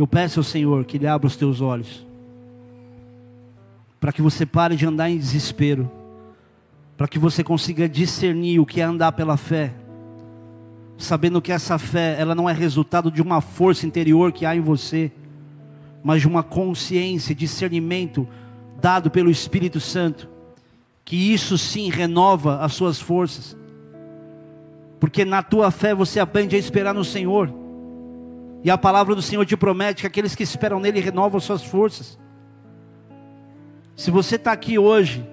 [0.00, 2.06] Eu peço ao Senhor que Ele abra os teus olhos,
[4.00, 5.90] para que você pare de andar em desespero,
[6.96, 9.74] para que você consiga discernir o que é andar pela fé,
[10.96, 14.62] sabendo que essa fé, ela não é resultado de uma força interior que há em
[14.62, 15.12] você,
[16.02, 18.26] mas de uma consciência, discernimento
[18.80, 20.30] dado pelo Espírito Santo,
[21.04, 23.54] que isso sim renova as suas forças,
[24.98, 27.59] porque na tua fé você aprende a esperar no Senhor,
[28.62, 32.18] e a palavra do Senhor te promete que aqueles que esperam nele renovam suas forças.
[33.96, 35.26] Se você está aqui hoje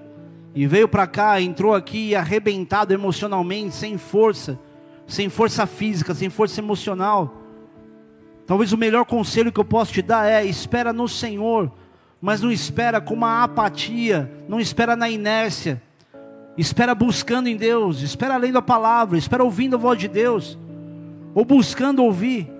[0.54, 4.58] e veio para cá, entrou aqui arrebentado emocionalmente, sem força,
[5.06, 7.42] sem força física, sem força emocional,
[8.46, 11.70] talvez o melhor conselho que eu posso te dar é: espera no Senhor,
[12.20, 15.82] mas não espera com uma apatia, não espera na inércia,
[16.56, 20.58] espera buscando em Deus, espera lendo a palavra, espera ouvindo a voz de Deus,
[21.34, 22.57] ou buscando ouvir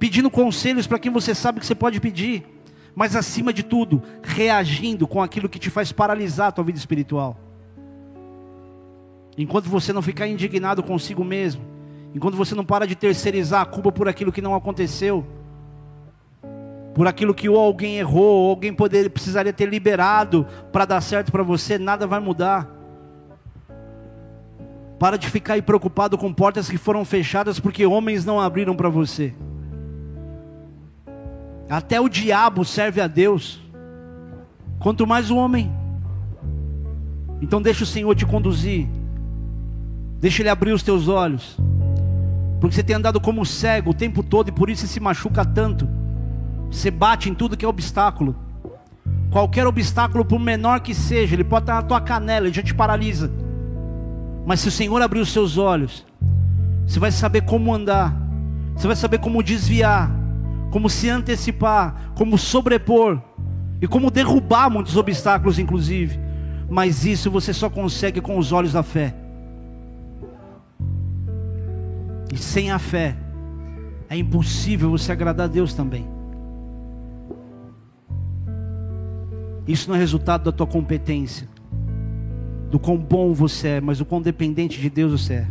[0.00, 2.42] pedindo conselhos para quem você sabe que você pode pedir,
[2.94, 7.38] mas acima de tudo, reagindo com aquilo que te faz paralisar a tua vida espiritual.
[9.36, 11.62] Enquanto você não ficar indignado consigo mesmo,
[12.14, 15.24] enquanto você não para de terceirizar a culpa por aquilo que não aconteceu,
[16.94, 21.30] por aquilo que ou alguém errou, ou alguém poderia, precisaria ter liberado para dar certo
[21.30, 22.66] para você, nada vai mudar.
[24.98, 28.88] Para de ficar aí preocupado com portas que foram fechadas porque homens não abriram para
[28.88, 29.34] você.
[31.70, 33.60] Até o diabo serve a Deus,
[34.80, 35.70] quanto mais o homem.
[37.40, 38.88] Então deixa o Senhor te conduzir,
[40.18, 41.56] deixa Ele abrir os teus olhos,
[42.60, 45.44] porque você tem andado como cego o tempo todo e por isso você se machuca
[45.44, 45.88] tanto.
[46.72, 48.34] Você bate em tudo que é obstáculo.
[49.30, 52.74] Qualquer obstáculo, por menor que seja, ele pode estar na tua canela, ele já te
[52.74, 53.30] paralisa.
[54.44, 56.04] Mas se o Senhor abrir os seus olhos,
[56.84, 58.12] você vai saber como andar,
[58.74, 60.19] você vai saber como desviar,
[60.70, 63.20] como se antecipar, como sobrepor
[63.80, 66.18] e como derrubar muitos obstáculos, inclusive.
[66.68, 69.14] Mas isso você só consegue com os olhos da fé.
[72.32, 73.16] E sem a fé,
[74.08, 76.06] é impossível você agradar a Deus também.
[79.66, 81.48] Isso não é resultado da tua competência,
[82.70, 85.46] do quão bom você é, mas do quão dependente de Deus você é.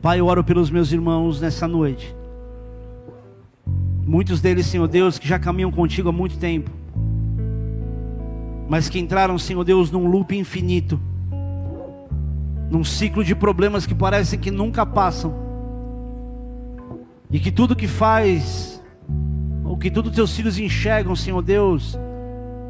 [0.00, 2.14] Pai, eu oro pelos meus irmãos nessa noite.
[4.06, 6.70] Muitos deles, Senhor Deus, que já caminham contigo há muito tempo,
[8.68, 11.00] mas que entraram, Senhor Deus, num loop infinito,
[12.70, 15.34] num ciclo de problemas que parecem que nunca passam,
[17.30, 18.82] e que tudo que faz,
[19.64, 21.98] ou que tudo teus filhos enxergam, Senhor Deus,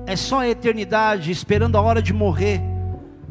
[0.07, 2.61] é só a eternidade, esperando a hora de morrer,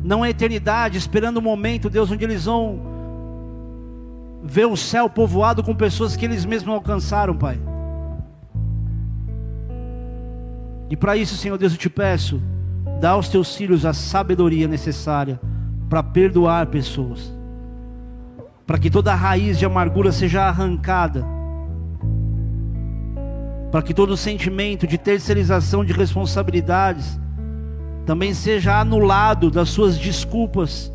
[0.04, 2.80] não é eternidade, esperando o momento, Deus, onde eles vão
[4.42, 7.60] ver o céu povoado com pessoas que eles mesmos alcançaram, Pai.
[10.90, 12.42] E para isso, Senhor Deus, eu te peço,
[13.00, 15.40] dá aos teus filhos a sabedoria necessária
[15.88, 17.34] para perdoar pessoas,
[18.66, 21.26] para que toda raiz de amargura seja arrancada,
[23.72, 27.20] para que todo sentimento de terceirização de responsabilidades
[28.06, 30.92] também seja anulado das suas desculpas.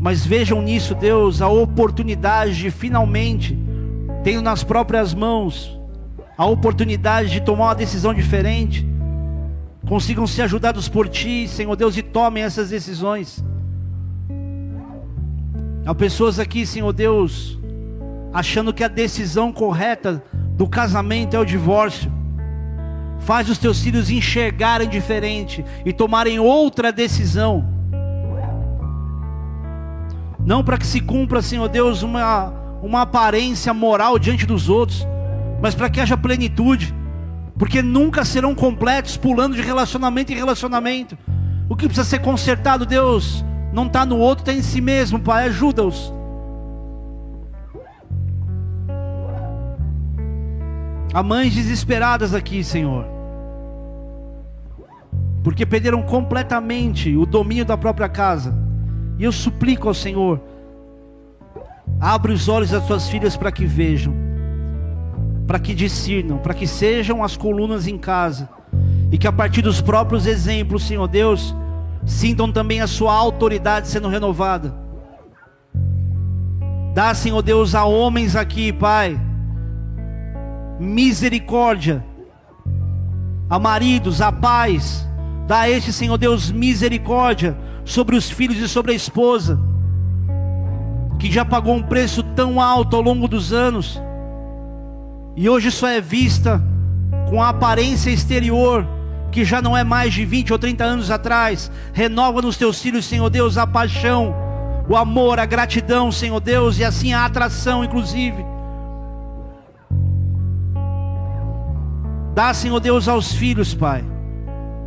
[0.00, 3.56] Mas vejam nisso, Deus, a oportunidade de finalmente,
[4.24, 5.80] tendo nas próprias mãos,
[6.36, 8.86] a oportunidade de tomar uma decisão diferente,
[9.86, 13.44] consigam ser ajudados por Ti, Senhor Deus, e tomem essas decisões.
[15.84, 17.58] Há pessoas aqui, Senhor Deus,
[18.32, 20.22] achando que a decisão correta
[20.56, 22.10] do casamento é o divórcio.
[23.20, 27.68] Faz os teus filhos enxergarem diferente e tomarem outra decisão.
[30.44, 32.52] Não para que se cumpra, Senhor Deus, uma,
[32.82, 35.06] uma aparência moral diante dos outros,
[35.62, 36.92] mas para que haja plenitude,
[37.56, 41.16] porque nunca serão completos pulando de relacionamento em relacionamento.
[41.68, 45.44] O que precisa ser consertado, Deus, não está no outro, está em si mesmo, Pai,
[45.46, 46.12] ajuda-os.
[51.14, 53.06] Há mães desesperadas aqui, Senhor,
[55.44, 58.52] porque perderam completamente o domínio da própria casa.
[59.16, 60.40] E eu suplico ao Senhor,
[62.00, 64.31] abre os olhos das tuas filhas para que vejam
[65.52, 68.48] para que discernam, para que sejam as colunas em casa,
[69.10, 71.54] e que a partir dos próprios exemplos, Senhor Deus,
[72.06, 74.74] sintam também a sua autoridade sendo renovada.
[76.94, 79.20] Dá, Senhor Deus, a homens aqui, Pai,
[80.80, 82.02] misericórdia,
[83.50, 85.06] a maridos, a pais,
[85.46, 89.60] dá a este, Senhor Deus, misericórdia sobre os filhos e sobre a esposa,
[91.18, 94.00] que já pagou um preço tão alto ao longo dos anos,
[95.36, 96.62] e hoje só é vista
[97.28, 98.86] com a aparência exterior,
[99.30, 101.70] que já não é mais de 20 ou 30 anos atrás.
[101.92, 104.34] Renova nos teus filhos, Senhor Deus, a paixão,
[104.88, 108.44] o amor, a gratidão, Senhor Deus, e assim a atração, inclusive.
[112.34, 114.04] Dá, Senhor Deus, aos filhos, Pai,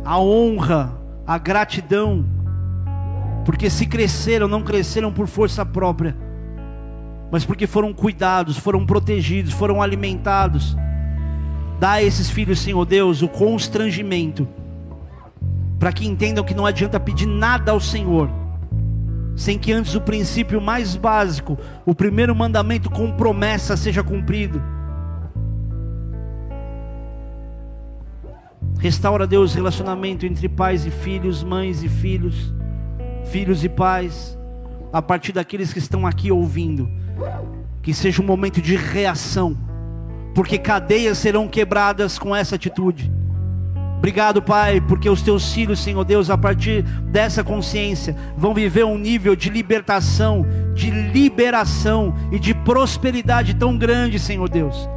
[0.04, 0.92] a honra,
[1.26, 2.24] a gratidão,
[3.44, 6.16] porque se cresceram, não cresceram por força própria,
[7.30, 10.76] mas porque foram cuidados, foram protegidos, foram alimentados.
[11.78, 14.48] Dá a esses filhos, Senhor Deus, o constrangimento,
[15.78, 18.30] para que entendam que não adianta pedir nada ao Senhor,
[19.34, 24.62] sem que antes o princípio mais básico, o primeiro mandamento com promessa, seja cumprido.
[28.78, 32.54] Restaura, Deus, relacionamento entre pais e filhos, mães e filhos,
[33.24, 34.38] filhos e pais,
[34.92, 36.88] a partir daqueles que estão aqui ouvindo.
[37.82, 39.56] Que seja um momento de reação,
[40.34, 43.12] porque cadeias serão quebradas com essa atitude.
[43.98, 48.98] Obrigado, Pai, porque os teus filhos, Senhor Deus, a partir dessa consciência, vão viver um
[48.98, 50.44] nível de libertação,
[50.74, 54.88] de liberação e de prosperidade tão grande, Senhor Deus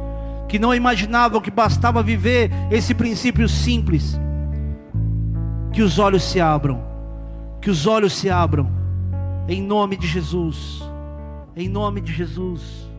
[0.50, 4.18] que não imaginavam que bastava viver esse princípio simples.
[5.72, 6.82] Que os olhos se abram,
[7.60, 8.68] que os olhos se abram,
[9.46, 10.82] em nome de Jesus,
[11.60, 12.89] em nome de Jesus.